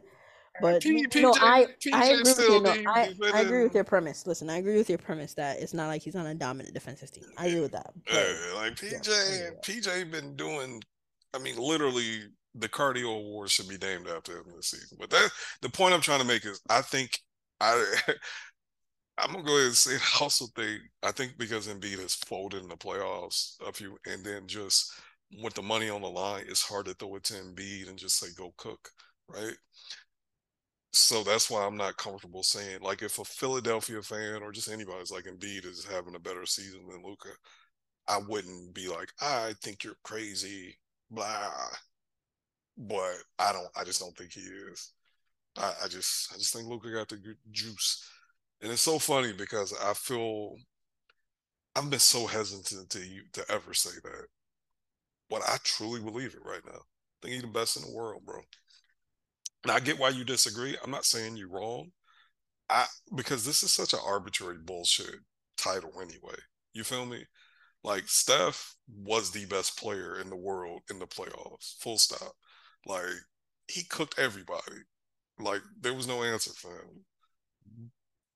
[0.61, 2.61] But P- no, PJ I I agree with you.
[2.61, 4.25] No, I I agree with your premise.
[4.25, 7.11] Listen, I agree with your premise that it's not like he's on a dominant defensive
[7.11, 7.25] team.
[7.37, 7.91] I agree with that.
[8.05, 9.63] But Uh, like yeah, PJ, that.
[9.63, 10.81] PJ been doing.
[11.33, 12.23] I mean, literally,
[12.53, 14.97] the cardio award should be named after him this season.
[14.99, 15.29] But that
[15.61, 17.19] the point I'm trying to make is, I think
[17.59, 17.83] I.
[19.17, 22.63] I'm gonna go ahead and say I also think I think because Embiid has folded
[22.63, 24.91] in the playoffs a few, and then just
[25.41, 28.19] with the money on the line, it's hard to throw it to Embiid and just
[28.19, 28.89] say go cook,
[29.29, 29.55] right?
[30.95, 35.11] So that's why I'm not comfortable saying like if a Philadelphia fan or just anybody's
[35.11, 37.29] like Embiid is having a better season than Luka,
[38.07, 40.77] I wouldn't be like I think you're crazy,
[41.11, 41.51] blah.
[42.77, 43.67] But I don't.
[43.75, 44.91] I just don't think he is.
[45.57, 47.19] I, I just I just think Luka got the
[47.51, 48.03] juice,
[48.61, 50.57] and it's so funny because I feel
[51.75, 54.27] I've been so hesitant to you to ever say that,
[55.29, 56.79] but I truly believe it right now.
[56.79, 58.41] I think he's the best in the world, bro.
[59.65, 60.77] And I get why you disagree.
[60.83, 61.89] I'm not saying you're wrong.
[62.69, 62.85] I
[63.15, 65.15] because this is such an arbitrary bullshit
[65.57, 66.35] title anyway.
[66.73, 67.25] You feel me?
[67.83, 71.79] Like Steph was the best player in the world in the playoffs.
[71.79, 72.33] Full stop.
[72.85, 73.05] Like
[73.67, 74.83] he cooked everybody.
[75.39, 77.03] Like there was no answer for him.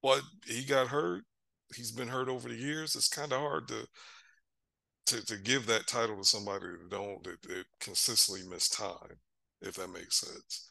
[0.02, 1.26] But he got hurt.
[1.76, 2.96] He's been hurt over the years.
[2.96, 3.86] It's kind of hard to
[5.08, 9.20] to to give that title to somebody that don't that, that consistently miss time,
[9.62, 10.69] if that makes sense.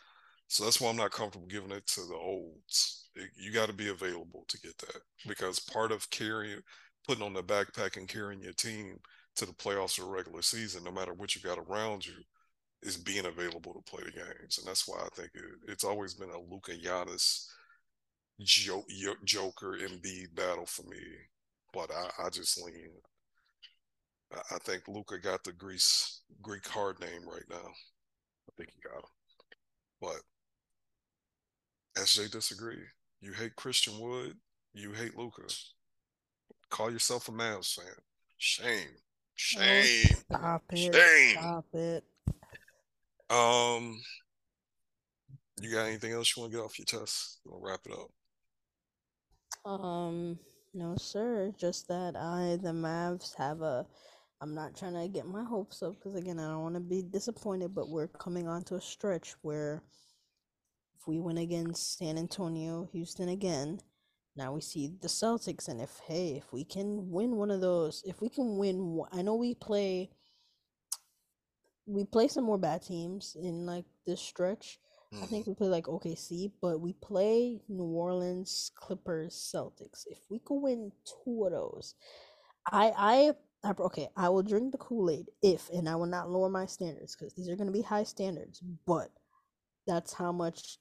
[0.49, 3.11] So that's why I'm not comfortable giving it to the olds.
[3.15, 6.61] It, you got to be available to get that because part of carrying,
[7.07, 8.99] putting on the backpack and carrying your team
[9.37, 12.15] to the playoffs or regular season, no matter what you got around you,
[12.83, 14.59] is being available to play the games.
[14.59, 17.47] And that's why I think it, it's always been a Luka Giannis
[18.41, 18.85] jo-
[19.25, 21.01] Joker Embiid battle for me.
[21.73, 22.91] But I, I just lean.
[24.33, 27.57] I, I think Luka got the Greece Greek hard name right now.
[28.49, 29.11] I think he got him.
[30.01, 30.23] But
[31.99, 32.83] SJ disagree.
[33.21, 34.37] You hate Christian Wood.
[34.73, 35.43] You hate Luka.
[36.71, 37.95] Call yourself a Mavs fan.
[38.37, 38.89] Shame.
[39.35, 40.17] Shame.
[40.33, 40.95] Oh, stop it.
[40.95, 41.37] Shame.
[41.39, 42.05] Stop it.
[43.31, 44.01] Um,
[45.61, 47.41] you got anything else you want to get off your chest?
[47.45, 48.11] We'll wrap it up.
[49.71, 50.39] Um,
[50.75, 51.53] no, sir.
[51.59, 53.87] Just that I, the Mavs, have a.
[54.41, 57.03] I'm not trying to get my hopes up because again, I don't want to be
[57.03, 59.83] disappointed, but we're coming onto a stretch where
[61.09, 63.81] we win against San Antonio, Houston again,
[64.39, 68.05] now we see the Celtics, and if hey, if we can win one of those,
[68.07, 70.11] if we can win, I know we play.
[71.87, 74.79] We play some more bad teams in like this stretch.
[75.15, 75.53] I think mm-hmm.
[75.53, 80.05] we play like OKC, but we play New Orleans, Clippers, Celtics.
[80.07, 80.93] If we could win
[81.25, 81.95] two of those,
[82.71, 83.33] I I
[83.65, 86.67] I- okay, I will drink the Kool Aid if, and I will not lower my
[86.67, 88.63] standards because these are going to be high standards.
[88.87, 89.11] But
[89.85, 90.79] that's how much,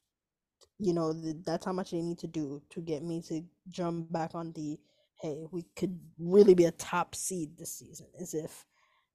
[0.80, 4.12] you know, th- that's how much they need to do to get me to jump
[4.12, 4.80] back on the.
[5.22, 8.06] Hey, we could really be a top seed this season.
[8.20, 8.66] Is if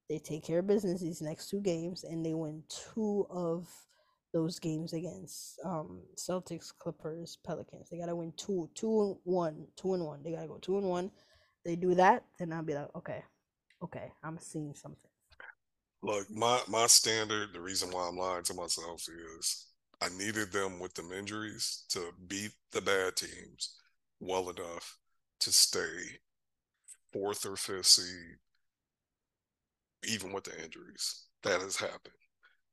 [0.09, 3.69] they take care of business these next two games and they win two of
[4.33, 7.89] those games against um Celtics, Clippers, Pelicans.
[7.89, 10.23] They gotta win two, two and one, two and one.
[10.23, 11.11] They gotta go two and one.
[11.65, 13.23] They do that, then I'll be like, okay,
[13.85, 14.99] okay, I'm seeing something.
[16.03, 19.07] Look, my my standard, the reason why I'm lying to myself
[19.39, 19.67] is
[20.03, 23.77] I needed them with them injuries to beat the bad teams
[24.19, 24.99] well enough
[25.41, 26.19] to stay
[27.13, 28.39] fourth or fifth seed,
[30.05, 31.27] even with the injuries.
[31.45, 32.15] That has happened.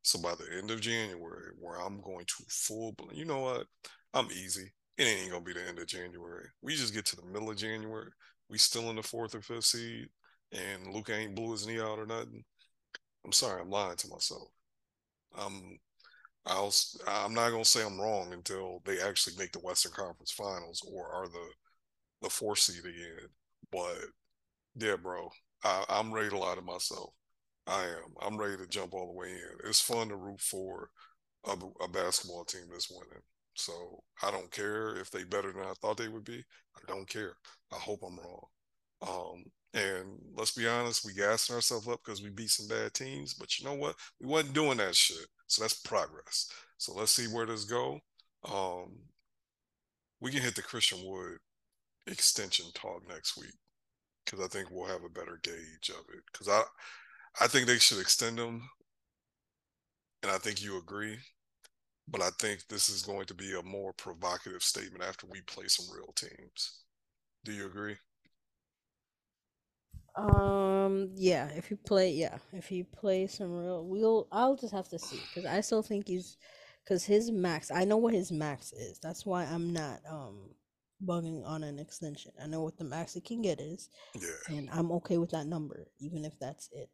[0.01, 3.67] So by the end of January, where I'm going to full blown, you know what?
[4.11, 4.71] I'm easy.
[4.97, 6.47] It ain't gonna be the end of January.
[6.63, 8.09] We just get to the middle of January.
[8.49, 10.07] We still in the fourth or fifth seed,
[10.51, 12.43] and Luke ain't blew his knee out or nothing.
[13.23, 14.47] I'm sorry, I'm lying to myself.
[15.37, 15.77] I'm
[16.49, 16.73] I'll
[17.07, 21.07] I'm not gonna say I'm wrong until they actually make the Western Conference Finals or
[21.11, 21.49] are the
[22.21, 23.29] the four seed again.
[23.71, 23.97] But
[24.75, 25.29] yeah, bro,
[25.63, 27.13] I, I'm ready to lie to myself.
[27.67, 28.15] I am.
[28.21, 29.69] I'm ready to jump all the way in.
[29.69, 30.89] It's fun to root for
[31.45, 33.23] a, a basketball team that's winning.
[33.55, 36.43] So I don't care if they better than I thought they would be.
[36.77, 37.35] I don't care.
[37.71, 38.45] I hope I'm wrong.
[39.01, 40.05] Um, and
[40.35, 43.33] let's be honest, we gassing ourselves up because we beat some bad teams.
[43.33, 43.95] But you know what?
[44.19, 45.27] We wasn't doing that shit.
[45.47, 46.49] So that's progress.
[46.77, 47.99] So let's see where this go.
[48.45, 48.97] Um,
[50.21, 51.37] we can hit the Christian Wood
[52.07, 53.53] extension talk next week
[54.25, 56.23] because I think we'll have a better gauge of it.
[56.31, 56.63] Because I,
[57.41, 58.69] I think they should extend them,
[60.23, 61.17] and I think you agree.
[62.07, 65.67] But I think this is going to be a more provocative statement after we play
[65.67, 66.81] some real teams.
[67.45, 67.97] Do you agree?
[70.19, 74.89] Um, yeah, if you play, yeah, if you play some real, we'll, I'll just have
[74.89, 76.37] to see because I still think he's
[76.83, 77.71] because his max.
[77.71, 78.99] I know what his max is.
[78.99, 80.51] That's why I'm not um
[81.05, 82.33] bugging on an extension.
[82.41, 85.47] I know what the max it can get is, Yeah, and I'm okay with that
[85.47, 86.89] number, even if that's it.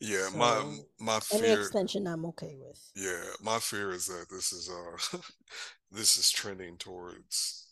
[0.00, 0.28] yeah.
[0.34, 2.92] My So my any fear, extension, I'm okay with.
[2.94, 5.18] yeah, my fear is that this is uh
[5.90, 7.65] this is trending towards.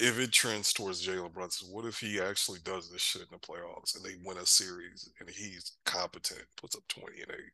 [0.00, 3.38] If it trends towards Jalen Brunson, what if he actually does this shit in the
[3.38, 7.52] playoffs and they win a series and he's competent, puts up twenty and eight?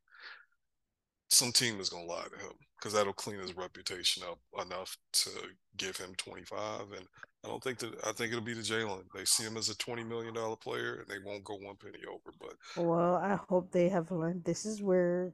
[1.31, 5.31] some team is gonna lie to him because that'll clean his reputation up enough to
[5.77, 6.93] give him 25.
[6.97, 7.07] And
[7.45, 9.05] I don't think that I think it'll be the Jalen.
[9.15, 12.05] They see him as a 20 million dollar player and they won't go one penny
[12.09, 12.35] over.
[12.41, 14.45] But Well, I hope they have learned.
[14.45, 15.33] This is where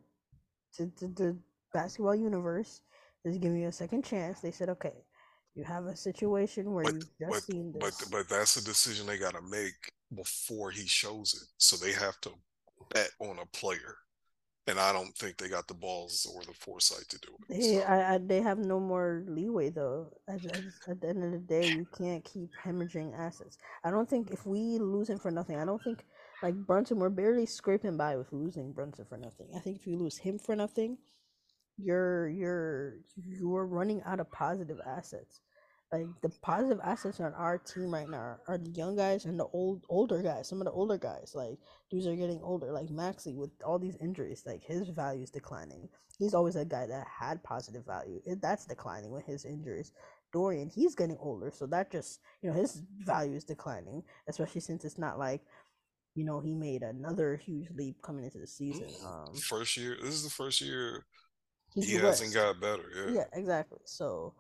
[0.79, 1.37] the, the, the
[1.73, 2.83] basketball universe
[3.25, 4.41] is giving you a second chance.
[4.41, 5.05] They said, okay,
[5.57, 8.09] you have a situation where but you've but just seen but this.
[8.09, 9.73] but that's a decision they gotta make
[10.15, 11.49] before he shows it.
[11.59, 12.31] So they have to
[12.93, 13.97] bet on a player.
[14.69, 17.61] And I don't think they got the balls or the foresight to do it.
[17.61, 20.13] They, So, I, I, they have no more leeway though.
[20.29, 23.59] At, at, at the end of the day, you can't keep hemorrhaging assets.
[23.85, 26.05] I don't think if we lose him for nothing, I don't think
[26.43, 29.49] like Brunson, we're barely scraping by with losing Brunson for nothing.
[29.57, 30.99] I think if you lose him for nothing,
[31.79, 35.41] you're you're you're running out of positive assets.
[35.93, 39.47] Like the positive assets on our team right now are the young guys and the
[39.53, 40.49] old older guys.
[40.49, 41.59] Some of the older guys, like
[41.91, 42.73] dudes are getting older.
[42.73, 45.89] Like Maxi with all these injuries, like his value is declining.
[46.19, 48.21] He's always a guy that had positive value.
[48.41, 49.93] That's declining with his injuries.
[50.33, 54.85] Dorian, he's getting older, so that just you know his value is declining, especially since
[54.85, 55.43] it's not like
[56.17, 58.89] you know he made another huge leap coming into the season.
[59.05, 61.07] Um, first year, this is the first year
[61.75, 62.85] he's he hasn't got better.
[62.95, 63.13] Yeah.
[63.13, 63.79] Yeah, exactly.
[63.85, 64.35] So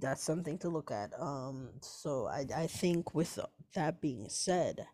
[0.00, 1.12] that's something to look at.
[1.18, 3.38] Um, so I I think with
[3.74, 4.86] that being said,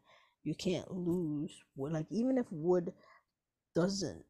[0.43, 1.62] you can't lose.
[1.77, 2.93] Like even if Wood
[3.74, 4.24] doesn't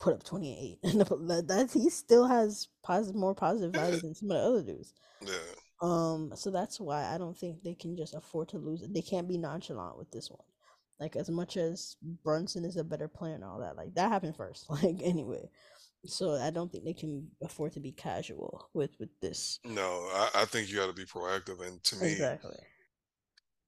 [0.00, 4.36] put up twenty eight, that he still has positive more positive value than some of
[4.36, 4.94] the other dudes.
[5.22, 5.34] Yeah.
[5.82, 8.84] Um, so that's why I don't think they can just afford to lose.
[8.86, 10.44] They can't be nonchalant with this one.
[10.98, 14.36] Like as much as Brunson is a better player and all that, like that happened
[14.36, 14.66] first.
[14.82, 15.48] Like anyway,
[16.06, 19.60] so I don't think they can afford to be casual with with this.
[19.64, 21.66] No, I, I think you got to be proactive.
[21.66, 22.56] And to me, Exactly.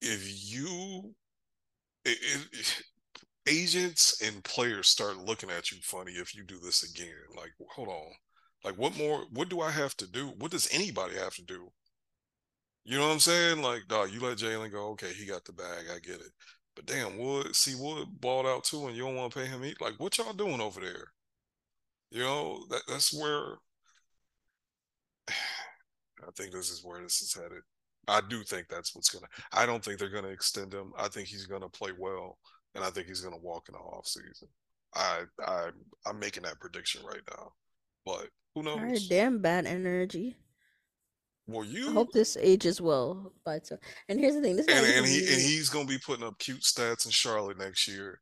[0.00, 1.14] if you,
[2.04, 2.18] it,
[2.52, 2.82] it,
[3.48, 7.09] agents and players start looking at you funny if you do this again.
[7.36, 8.12] Like, hold on.
[8.64, 9.24] Like, what more?
[9.32, 10.28] What do I have to do?
[10.38, 11.72] What does anybody have to do?
[12.84, 13.62] You know what I'm saying?
[13.62, 14.90] Like, dog, you let Jalen go.
[14.90, 15.86] Okay, he got the bag.
[15.94, 16.32] I get it.
[16.74, 19.64] But damn, Wood, see Wood balled out too, and you don't want to pay him.
[19.64, 19.80] Eat.
[19.80, 21.06] Like, what y'all doing over there?
[22.12, 23.56] You know, that that's where
[26.26, 27.62] I think this is where this is headed.
[28.09, 29.26] I do think that's what's gonna.
[29.52, 30.93] I don't think they're gonna extend him.
[30.98, 32.39] I think he's gonna play well,
[32.74, 34.48] and I think he's gonna walk in the off season.
[34.94, 35.70] I I
[36.06, 37.52] I'm making that prediction right now,
[38.05, 39.09] but who All right, knows?
[39.09, 40.36] damn bad energy.
[41.47, 43.78] Well, I you hope this ages well by time.
[44.09, 46.62] And here's the thing: this and and he and he's gonna be putting up cute
[46.62, 48.20] stats in Charlotte next year.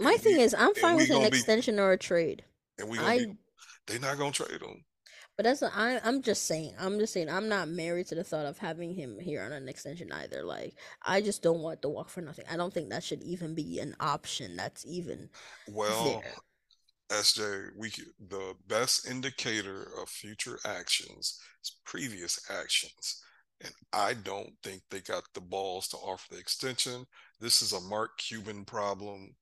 [0.00, 2.44] My And thing we is, I'm fine with an be extension or a trade.
[2.80, 3.36] And we gonna I be.
[3.86, 4.84] They're not gonna trade him.
[5.36, 6.74] But that's not, I I'm just saying.
[6.78, 9.68] I'm just saying I'm not married to the thought of having him here on an
[9.68, 10.42] extension either.
[10.44, 12.44] Like I just don't want to walk for nothing.
[12.50, 15.30] I don't think that should even be an option that's even
[15.66, 16.34] Well, there.
[17.10, 23.22] SJ, we the best indicator of future actions is previous actions.
[23.62, 27.06] And I don't think they got the balls to offer the extension.
[27.40, 29.34] This is a Mark Cuban problem.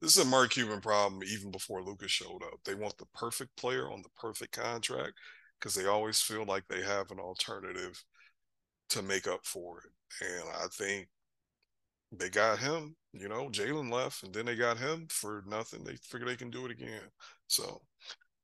[0.00, 2.60] This is a Mark Cuban problem even before Luka's showed up.
[2.64, 5.12] They want the perfect player on the perfect contract
[5.58, 8.02] because they always feel like they have an alternative
[8.90, 10.26] to make up for it.
[10.26, 11.08] And I think
[12.12, 12.96] they got him.
[13.12, 15.84] You know, Jalen left, and then they got him for nothing.
[15.84, 17.02] They figure they can do it again.
[17.46, 17.82] So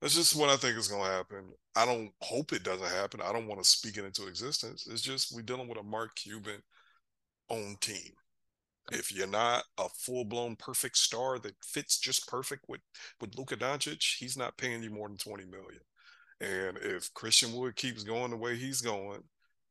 [0.00, 1.52] that's just what I think is going to happen.
[1.74, 3.20] I don't hope it doesn't happen.
[3.22, 4.86] I don't want to speak it into existence.
[4.90, 6.62] It's just we're dealing with a Mark Cuban
[7.48, 8.12] owned team.
[8.92, 12.80] If you're not a full blown perfect star that fits just perfect with
[13.20, 15.80] with Luka Doncic, he's not paying you more than twenty million.
[16.40, 19.22] And if Christian Wood keeps going the way he's going,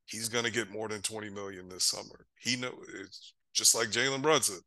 [0.06, 2.26] he's going to get more than 20 million this summer.
[2.40, 4.60] He know it's just like Jalen Brunson.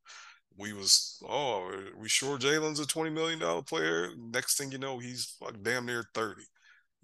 [0.57, 4.11] We was oh, we sure Jalen's a 20 million dollar player?
[4.19, 6.43] Next thing you know, he's like damn near 30.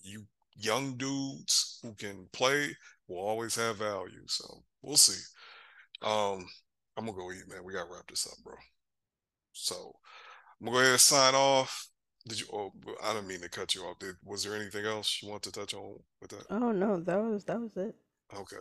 [0.03, 0.25] You
[0.57, 2.77] young dudes who can play
[3.09, 4.23] will always have value.
[4.27, 5.21] So we'll see.
[6.03, 6.47] Um,
[6.97, 7.65] I'm gonna go eat, man.
[7.65, 8.55] We gotta wrap this up, bro.
[9.53, 9.97] So
[10.61, 11.89] I'm gonna go ahead and sign off.
[12.27, 12.47] Did you?
[12.53, 12.73] Oh,
[13.03, 13.99] I didn't mean to cut you off.
[13.99, 16.47] Did was there anything else you want to touch on with that?
[16.51, 17.95] Oh no, that was that was it.
[18.35, 18.57] Okay.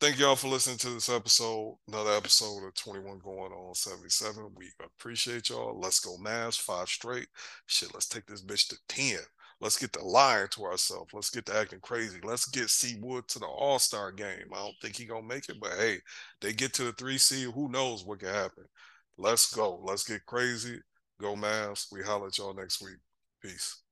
[0.00, 1.78] thank y'all for listening to this episode.
[1.88, 4.52] Another episode of 21 going on 77.
[4.54, 5.78] We appreciate y'all.
[5.80, 7.28] Let's go Mavs, five straight.
[7.66, 9.18] Shit, let's take this bitch to 10.
[9.60, 11.12] Let's get the lying to ourselves.
[11.12, 12.20] Let's get to acting crazy.
[12.22, 14.46] Let's get C Wood to the All Star game.
[14.52, 15.98] I don't think he gonna make it, but hey,
[16.40, 17.52] they get to the three seed.
[17.54, 18.64] Who knows what can happen?
[19.16, 19.80] Let's go.
[19.82, 20.78] Let's get crazy.
[21.20, 21.86] Go Mavs.
[21.90, 22.98] We holler at y'all next week.
[23.42, 23.82] Peace.